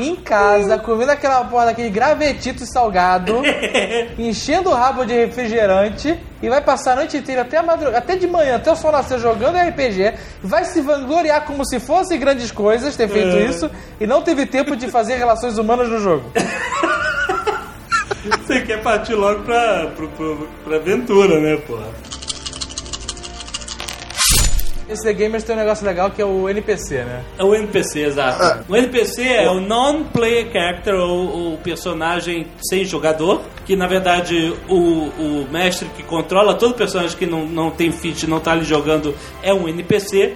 [0.00, 3.42] em casa, comendo aquela porra daquele gravetito salgado,
[4.18, 8.16] enchendo o rabo de refrigerante e vai passar a noite inteira até, a madrugada, até
[8.16, 12.50] de manhã, até o sol nascer jogando RPG, vai se vangloriar como se fosse grandes
[12.50, 13.70] coisas ter feito isso
[14.00, 16.30] e não teve tempo de fazer relações humanas no jogo.
[18.44, 21.86] Você quer partir logo pra, pro, pro, pra aventura, né, porra?
[24.88, 27.24] Esse The Gamers tem um negócio legal que é o NPC, né?
[27.36, 28.64] É o NPC, exato.
[28.68, 34.76] O NPC é o non-player character, ou o personagem sem jogador, que na verdade o,
[34.76, 39.14] o mestre que controla todo personagem que não, não tem feat, não tá ali jogando,
[39.42, 40.34] é um NPC.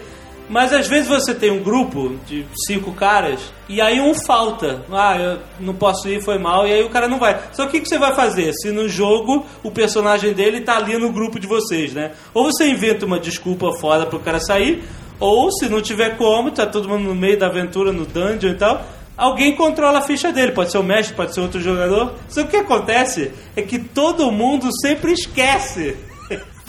[0.51, 4.85] Mas às vezes você tem um grupo de cinco caras e aí um falta.
[4.91, 7.41] Ah, eu não posso ir, foi mal, e aí o cara não vai.
[7.53, 8.53] Só que o que você vai fazer?
[8.55, 12.11] Se no jogo o personagem dele tá ali no grupo de vocês, né?
[12.35, 14.83] Ou você inventa uma desculpa foda pro cara sair,
[15.21, 18.57] ou se não tiver como, tá todo mundo no meio da aventura, no dungeon e
[18.57, 18.85] tal,
[19.17, 20.51] alguém controla a ficha dele.
[20.51, 22.15] Pode ser o mestre, pode ser outro jogador.
[22.29, 25.97] Só que o que acontece é que todo mundo sempre esquece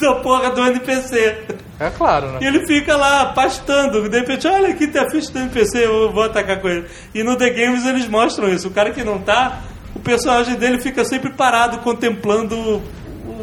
[0.02, 1.38] da porra do NPC.
[1.80, 2.39] É claro, né?
[2.41, 4.08] E ele fica lá pastando.
[4.08, 6.86] De repente, olha aqui tem a ficha do NPC, eu vou atacar com ele.
[7.14, 8.68] E no The Games eles mostram isso.
[8.68, 9.62] O cara que não tá,
[9.95, 12.82] o personagem dele fica sempre parado contemplando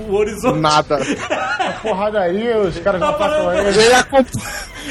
[0.08, 0.58] o, horizonte.
[0.58, 0.98] Nada.
[1.82, 3.68] Porradaria, os caras Tá não passam ele.
[3.80, 4.30] Ele acompa-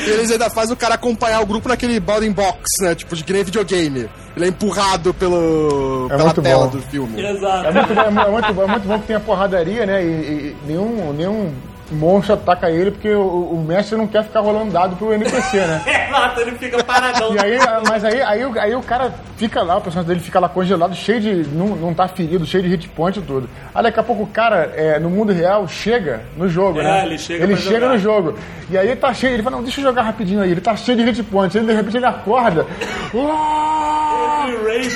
[0.06, 2.96] Eles ainda fazem o cara acompanhar o grupo naquele bounding box, né?
[2.96, 4.10] Tipo, de que nem videogame.
[4.36, 6.70] Ele é empurrado pelo, É pela muito tela bom.
[6.72, 7.20] do filme.
[7.26, 7.68] Exato.
[7.68, 9.86] É muito, bom, é mu- é muito bom, é muito bom que tem a porradaria,
[9.86, 10.04] né?
[10.04, 11.52] E, e nenhum, nenhum
[11.92, 13.22] monstro ataca ele porque o,
[13.52, 15.82] o mestre não quer ficar rolando dado pro NPC, né?
[16.10, 17.34] Exato, ele fica paradão.
[17.36, 17.58] E aí,
[17.88, 20.96] mas aí, aí, o- aí o cara fica lá, o personagem dele fica lá congelado,
[20.96, 21.34] cheio de.
[21.50, 23.50] Não, não tá ferido, cheio de hit point e tudo.
[23.74, 27.06] Aí daqui a pouco o cara, é, no mundo real, chega no jogo, É, né?
[27.06, 27.94] ele chega Ele chega jogar.
[27.94, 28.36] no jogo.
[28.70, 30.52] E aí tá cheio, ele fala, não, deixa eu jogar rapidinho aí.
[30.52, 31.58] Ele tá cheio de hit point.
[31.58, 32.66] Aí de repente ele acorda.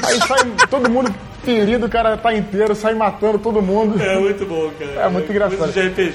[0.08, 1.14] Aí sai todo mundo
[1.44, 4.02] ferido, o cara tá inteiro, sai matando todo mundo.
[4.02, 5.08] É muito bom, cara.
[5.08, 5.58] É muito engraçado.
[5.58, 6.14] Coisa de RPG.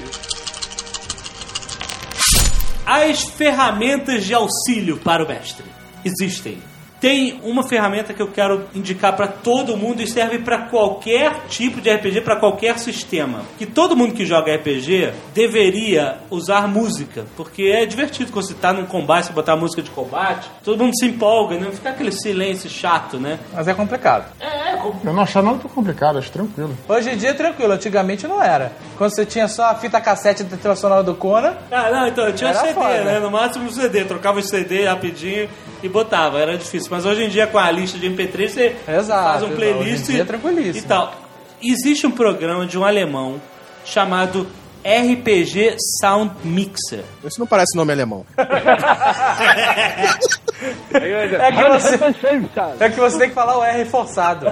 [2.89, 5.65] As ferramentas de auxílio para o mestre
[6.05, 6.57] existem.
[6.99, 11.79] tem uma ferramenta que eu quero indicar para todo mundo e serve para qualquer tipo
[11.79, 13.43] de RPG, para qualquer sistema.
[13.57, 18.73] Que todo mundo que joga RPG deveria usar música, porque é divertido quando você tá
[18.73, 22.69] num combate, você botar música de combate, todo mundo se empolga, não fica aquele silêncio
[22.69, 23.37] chato, né?
[23.53, 24.31] Mas é complicado.
[25.03, 26.75] Eu não achava nada tão complicado, acho tranquilo.
[26.87, 28.71] Hoje em dia é tranquilo, antigamente não era.
[28.97, 32.49] Quando você tinha só a fita cassete da sonora do Conan, Ah, não, então, tinha
[32.51, 33.03] Era CD, foda.
[33.03, 33.19] né?
[33.19, 35.49] No máximo um CD, trocava o CD rapidinho
[35.83, 36.89] e botava, era difícil.
[36.91, 40.01] Mas hoje em dia, com a lista de MP3, você Exato, faz um playlist Hoje
[40.01, 40.77] em dia é e- tranquilíssimo.
[40.85, 41.13] e tal.
[41.61, 43.41] Existe um programa de um alemão
[43.83, 44.45] chamado
[44.85, 47.03] RPG Sound Mixer.
[47.25, 48.25] Isso não parece nome alemão.
[50.93, 54.47] é que, você, é que você tem que falar o R forçado.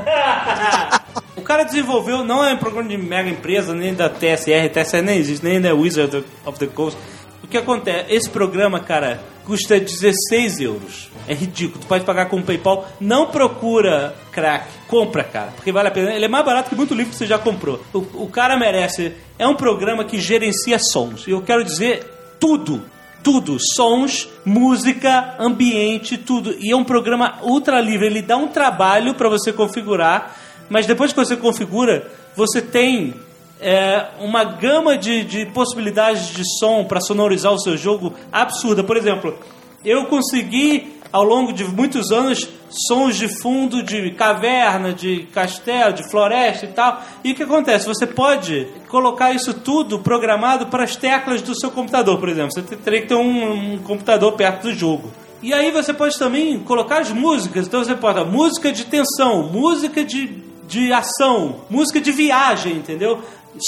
[1.35, 5.17] O cara desenvolveu, não é um programa de mega empresa, nem da TSR, TSR nem
[5.17, 6.97] existe, nem da Wizard of the Coast.
[7.43, 8.11] O que acontece?
[8.11, 11.09] Esse programa, cara, custa 16 euros.
[11.27, 11.79] É ridículo.
[11.81, 12.87] Tu pode pagar com o PayPal.
[12.99, 14.67] Não procura crack.
[14.87, 15.51] Compra, cara.
[15.55, 16.11] Porque vale a pena.
[16.11, 17.79] Ele é mais barato que muito livro que você já comprou.
[17.93, 19.13] O, o cara merece.
[19.37, 21.27] É um programa que gerencia sons.
[21.27, 22.03] E eu quero dizer
[22.39, 22.83] tudo.
[23.25, 23.57] Tudo.
[23.59, 26.55] Sons, música, ambiente, tudo.
[26.59, 28.05] E é um programa ultra livre.
[28.05, 30.37] Ele dá um trabalho para você configurar.
[30.69, 33.15] Mas depois que você configura, você tem
[33.59, 38.83] é, uma gama de, de possibilidades de som para sonorizar o seu jogo absurda.
[38.83, 39.35] Por exemplo,
[39.83, 42.47] eu consegui ao longo de muitos anos
[42.87, 47.01] sons de fundo de caverna, de castelo, de floresta e tal.
[47.23, 47.87] E o que acontece?
[47.87, 52.51] Você pode colocar isso tudo programado para as teclas do seu computador, por exemplo.
[52.51, 55.11] Você teria que ter um, um computador perto do jogo.
[55.41, 57.67] E aí você pode também colocar as músicas.
[57.67, 63.21] Então você pode música de tensão, música de, de ação, música de viagem, entendeu?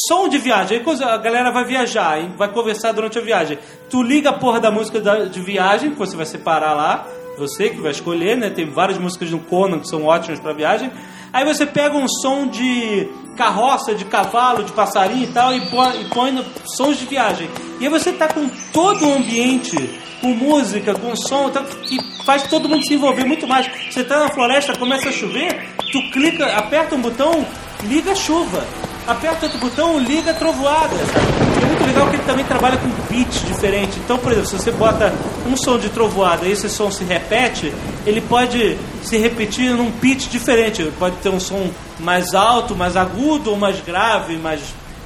[0.08, 0.80] Som de viagem.
[0.80, 2.34] Aí a galera vai viajar, hein?
[2.38, 3.58] vai conversar durante a viagem.
[3.90, 7.08] Tu liga a porra da música de viagem, que você vai separar lá.
[7.38, 8.50] Você que vai escolher, né?
[8.50, 10.92] Tem várias músicas no Conan que são ótimas pra viagem.
[11.32, 16.02] Aí você pega um som de carroça, de cavalo, de passarinho e tal, e põe,
[16.02, 17.48] e põe sons de viagem.
[17.80, 19.78] E aí você tá com todo o ambiente,
[20.20, 23.70] com música, com som, então, que faz todo mundo se envolver muito mais.
[23.92, 27.46] Você tá na floresta, começa a chover, tu clica, aperta um botão,
[27.84, 28.66] liga a chuva.
[29.08, 30.96] Aperta outro botão, liga a trovoada.
[30.96, 33.98] Muito legal que ele também trabalha com beats diferentes.
[33.98, 35.14] Então, por exemplo, se você bota
[35.46, 37.74] um som de trovoada e esse som se repete,
[38.06, 40.82] ele pode se repetir num pitch diferente.
[40.82, 41.70] Ele pode ter um som
[42.00, 44.62] mais alto, mais agudo, ou mais grave, mais,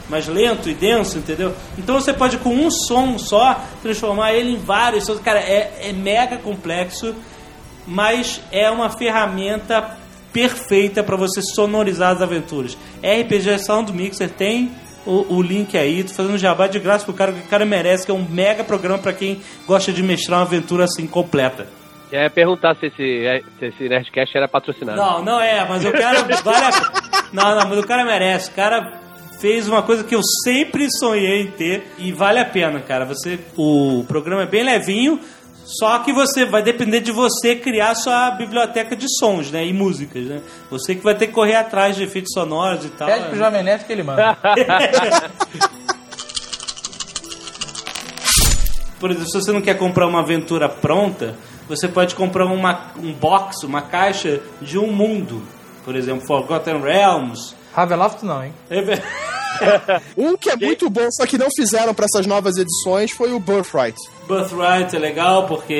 [0.09, 1.53] mais lento e denso, entendeu?
[1.77, 5.19] Então você pode, com um som só, transformar ele em vários sons.
[5.19, 7.15] Cara, é, é mega complexo,
[7.85, 9.97] mas é uma ferramenta
[10.33, 12.77] perfeita para você sonorizar as aventuras.
[13.03, 14.71] RPG Sound Mixer tem
[15.05, 18.05] o, o link aí, tô fazendo jabá de graça pro cara, que o cara merece,
[18.05, 21.67] que é um mega programa para quem gosta de mestrar uma aventura assim completa.
[22.11, 24.97] Ia perguntar se esse, se esse Nerdcast era patrocinado.
[24.97, 26.71] Não, não é, mas o cara vale a...
[27.31, 28.49] Não, não, mas o cara merece.
[28.49, 28.99] O cara
[29.39, 33.05] fez uma coisa que eu sempre sonhei em ter e vale a pena, cara.
[33.05, 35.19] Você, o programa é bem levinho,
[35.79, 40.25] só que você vai depender de você criar sua biblioteca de sons, né, e músicas,
[40.25, 40.41] né?
[40.69, 43.07] Você que vai ter que correr atrás de efeitos sonoros e tal.
[43.07, 44.37] Pede pro Jovem Nerd que ele manda.
[48.99, 51.35] Por exemplo, se você não quer comprar uma aventura pronta,
[51.67, 55.41] você pode comprar uma, um box, uma caixa de um mundo.
[55.83, 57.55] Por exemplo, Forgotten Realms.
[57.73, 58.53] Ravenloft não, hein?
[60.17, 63.39] Um que é muito bom, só que não fizeram pra essas novas edições, foi o
[63.39, 63.97] Birthright.
[64.27, 65.73] Birthright é legal porque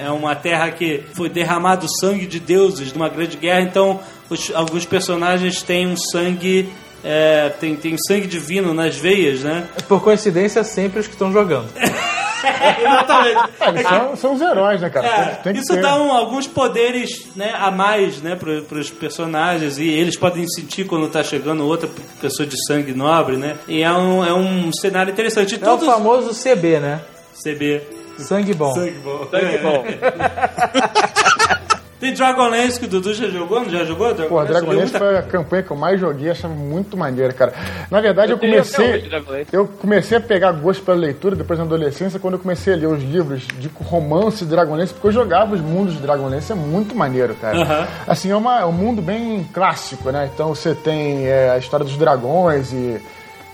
[0.00, 4.00] é uma terra que foi derramado sangue de deuses numa grande guerra, então
[4.30, 6.68] os- alguns personagens têm um sangue.
[7.04, 9.68] É, tem, tem sangue divino nas veias, né?
[9.86, 11.68] Por coincidência, sempre os que estão jogando.
[12.80, 13.38] Exatamente.
[13.68, 15.06] Eles são, são os heróis, né, cara?
[15.06, 15.82] É, Tem- tem isso ter.
[15.82, 20.86] dá um- alguns poderes né, a mais né, para os personagens e eles podem sentir
[20.86, 21.88] quando tá chegando outra
[22.20, 23.56] pessoa de sangue nobre, né?
[23.68, 25.52] E é um, é um cenário interessante.
[25.52, 27.00] E É o todos famoso CB, né?
[27.42, 27.82] CB.
[28.18, 28.72] Sangue bom.
[28.72, 29.28] Sangue bom.
[29.30, 29.84] Sangue bom.
[31.98, 33.60] Tem Dragonlance que o Dudu já jogou?
[33.60, 34.14] Não já jogou?
[34.14, 37.54] Pô, Dragonlance foi a campanha que eu mais joguei, achava muito maneira, cara.
[37.90, 39.10] Na verdade, eu, Eu comecei.
[39.50, 42.86] Eu comecei a pegar gosto pela leitura depois na adolescência, quando eu comecei a ler
[42.86, 46.94] os livros de romance de Dragonlance, porque eu jogava os mundos de Dragonlance, é muito
[46.94, 47.56] maneiro, cara.
[47.62, 47.86] Aham.
[48.06, 50.28] Assim, é, uma- é um mundo bem clássico, né?
[50.34, 53.00] Então você tem é, a história dos dragões e.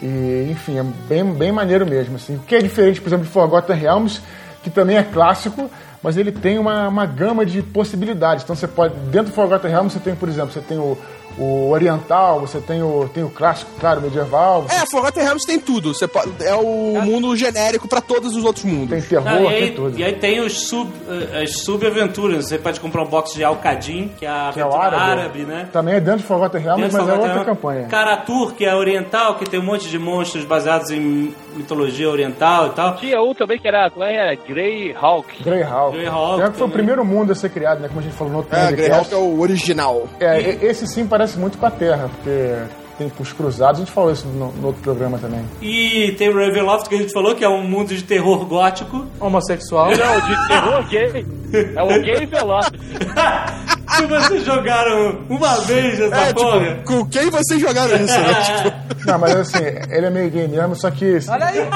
[0.02, 2.16] e, enfim, é bem, bem maneiro mesmo.
[2.16, 2.34] Assim.
[2.34, 4.20] O que é diferente, por exemplo, de Forgotten Realms,
[4.64, 5.70] que também é clássico,
[6.02, 8.42] mas ele tem uma, uma gama de possibilidades.
[8.44, 10.96] Então você pode, dentro do Forgotten Realms, você tem, por exemplo, você tem o,
[11.38, 15.58] o oriental, você tem o, tem o clássico, claro, medieval, você É, Forgotten Realms tem
[15.58, 15.94] tudo.
[15.94, 18.90] Você pode, é o mundo genérico pra todos os outros mundos.
[18.90, 19.98] tem terror, Não, e, tem aí, tudo.
[19.98, 22.48] e aí tem os sub, eh, as sub-aventuras.
[22.48, 25.02] Você pode comprar um box de Alcadim, que é a Que é o árabe.
[25.02, 25.68] árabe, né?
[25.72, 27.62] Também é dentro de Forgotten Realms, Dentro mas de é Forgotten outra Realms.
[27.62, 27.88] campanha.
[27.88, 32.70] Karatur, que é oriental, que tem um monte de monstros baseados em mitologia oriental e
[32.70, 32.96] tal.
[32.96, 34.34] Tinha um também que era, como é que era?
[34.36, 35.42] Greyhawk.
[35.42, 35.91] Greyhawk.
[35.92, 37.88] Greyhawk Greyhawk foi o primeiro mundo a ser criado, né?
[37.88, 38.72] Como a gente falou no outro É.
[38.72, 40.08] Greyhawk é o original.
[40.20, 42.56] É, e- esse sim parece muito com a Terra, porque
[42.98, 45.44] tem os cruzados, a gente falou isso no, no outro programa também.
[45.60, 49.06] E tem o Ravenloft, que a gente falou, que é um mundo de terror gótico.
[49.18, 49.86] Homossexual.
[49.90, 51.26] Não, de terror gay.
[51.74, 52.66] É o gay veloz.
[53.96, 56.60] Se vocês jogaram uma vez essa É, porra.
[56.74, 58.32] tipo, com quem vocês jogaram isso, né?
[58.92, 59.58] Tipo, Não, mas assim,
[59.90, 61.18] ele é meio gay mesmo, só que.
[61.28, 61.68] Olha aí.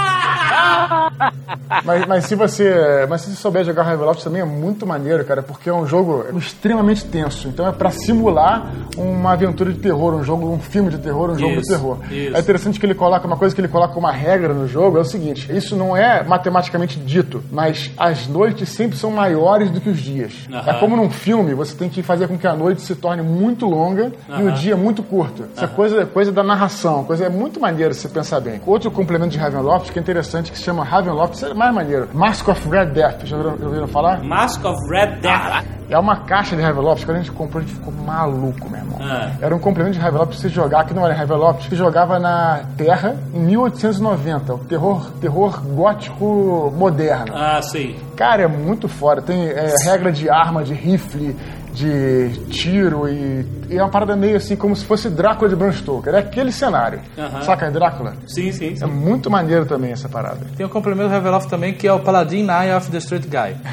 [1.84, 3.06] Mas, mas se você.
[3.08, 6.24] Mas se você souber jogar Ravenloft também é muito maneiro, cara, porque é um jogo
[6.38, 7.48] extremamente tenso.
[7.48, 11.38] Então é pra simular uma aventura de terror, um jogo, um filme de terror, um
[11.38, 11.98] jogo de Isso, terror.
[12.10, 12.36] isso.
[12.36, 14.98] É interessante que ele coloca uma coisa que ele coloca como uma regra no jogo,
[14.98, 19.80] é o seguinte: isso não é matematicamente dito, mas as noites sempre são maiores do
[19.80, 20.32] que os dias.
[20.52, 20.70] Aham.
[20.70, 23.66] É como num filme, você tem que fazer com que a noite se torne muito
[23.66, 25.44] longa e o dia muito curto.
[25.54, 28.60] Isso é coisa, coisa da narração, coisa é muito maneiro se você pensar bem.
[28.64, 32.08] Outro complemento de Ravenloft que é interessante, que se chama Ravenloft, é mais maneiro.
[32.14, 34.22] Mask of Red Death, já ouviram, já ouviram falar?
[34.22, 35.64] Mask of Red Death.
[35.88, 38.98] É uma caixa de Ravenloft, quando a gente comprou, a gente ficou maluco, meu irmão.
[39.00, 39.30] Ah.
[39.40, 42.62] Era um complemento de Ravenloft pra você jogar, que não era Ravenloft, que jogava na
[42.76, 47.32] Terra em 1890, o terror, terror gótico moderno.
[47.36, 47.94] Ah, sim.
[48.16, 49.22] Cara, é muito foda.
[49.22, 51.36] Tem é, regra de arma, de rifle,
[51.76, 55.70] de tiro e, e é uma parada meio assim como se fosse Drácula de Bram
[55.70, 56.14] Stoker.
[56.14, 57.00] É aquele cenário.
[57.42, 58.14] Saca, Drácula?
[58.26, 58.82] Sim, sim, sim.
[58.82, 60.40] É muito maneiro também essa parada.
[60.56, 63.54] Tem o complemento Reveloff também, que é o Paladin Eye of the Street Guy.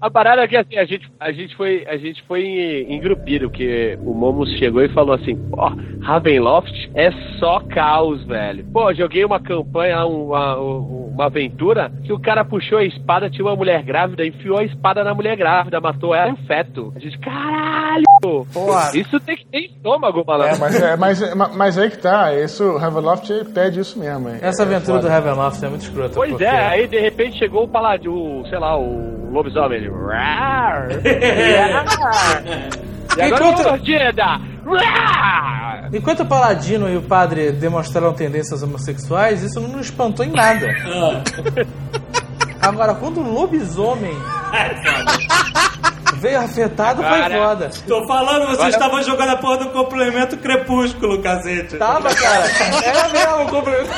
[0.00, 3.00] A parada é que assim, a gente, a gente foi, a gente foi em, em
[3.00, 5.72] Grupiro, que o Momos chegou e falou assim, ó,
[6.02, 8.64] Ravenloft é só caos, velho.
[8.72, 10.56] Pô, joguei uma campanha, uma,
[11.18, 15.02] uma aventura, que o cara puxou a espada, tinha uma mulher grávida, enfiou a espada
[15.02, 16.92] na mulher grávida, matou ela e um feto.
[16.94, 18.04] A gente, caralho!
[18.94, 20.60] Isso tem que ter estômago, É, malandro.
[20.60, 22.32] mas, é, mas, mas aí que tá.
[22.34, 24.28] Isso, o Ravenloft pede isso mesmo.
[24.28, 24.36] hein?
[24.40, 25.08] Essa É aventura foda.
[25.08, 26.14] do Ravenloft é muito escrota.
[26.14, 29.78] Pois porque- é, aí de repente chegou o paladino, o, sei lá, o lobisomem.
[29.78, 29.90] ele.
[33.16, 34.40] E agora mordida.
[34.76, 35.88] Rar.
[35.92, 40.66] Enquanto o Paladino e o padre demonstraram tendências homossexuais, isso não nos espantou em nada.
[42.60, 44.16] Agora, quando o lobisomem
[46.16, 47.70] veio afetado, foi foda.
[47.86, 51.76] Tô falando, vocês estavam jogando a porra do complemento crepúsculo, cacete.
[51.76, 52.44] Tava, cara.
[52.84, 53.90] Era mesmo o complemento.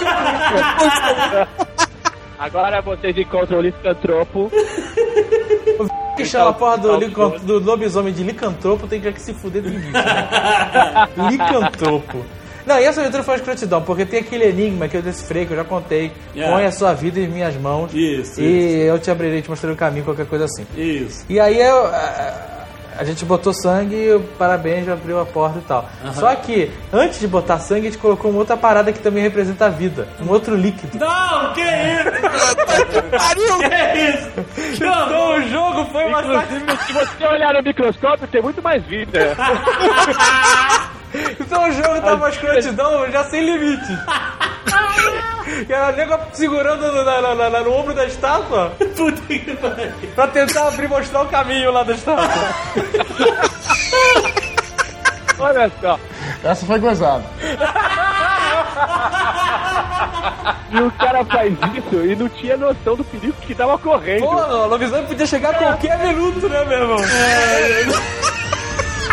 [2.41, 4.51] Agora vocês encontram o licantropo.
[6.17, 9.69] que chama a porra do, lican- do lobisomem de licantropo tem que se fuder do
[9.69, 9.93] bicho.
[9.93, 11.09] Né?
[11.31, 12.25] licantropo.
[12.65, 15.53] Não, e essa aventura foi uma escrotidão, porque tem aquele enigma que eu decifrei, que
[15.53, 16.13] eu já contei.
[16.35, 16.55] Yeah.
[16.55, 17.93] Põe a sua vida em minhas mãos.
[17.93, 20.67] Isso, E eu te abrirei, te mostrarei o caminho, qualquer coisa assim.
[20.77, 21.25] Isso.
[21.29, 22.60] E aí eu, a,
[23.01, 25.89] a gente botou sangue e o parabéns abriu a porta e tal.
[26.13, 29.65] Só que, antes de botar sangue, a gente colocou uma outra parada que também representa
[29.65, 30.07] a vida.
[30.21, 30.99] Um outro líquido.
[30.99, 33.01] Não, que isso?
[33.11, 33.59] Pariu!
[33.59, 34.77] Que isso?
[34.77, 35.07] Que horror.
[35.07, 39.35] Então o jogo foi uma Inclusive, se você olhar no microscópio, tem muito mais vida.
[41.41, 43.93] Então o jogo tava uma escrotidão já sem limite.
[45.69, 49.91] E era nego segurando no, na- na- na- no ombro da estátua Puta que pariu.
[50.15, 52.29] pra tentar abrir mostrar o caminho lá da estátua.
[55.41, 55.99] Olha só.
[56.45, 57.25] Essa foi gozada.
[60.71, 64.21] E o cara faz isso e não tinha noção do perigo que tava correndo.
[64.21, 66.99] Pô, o lobisomem podia chegar a qualquer minuto, né, meu irmão?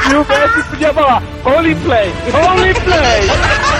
[0.10, 3.77] E o Messi podia falar, Holy Play, Holy Play.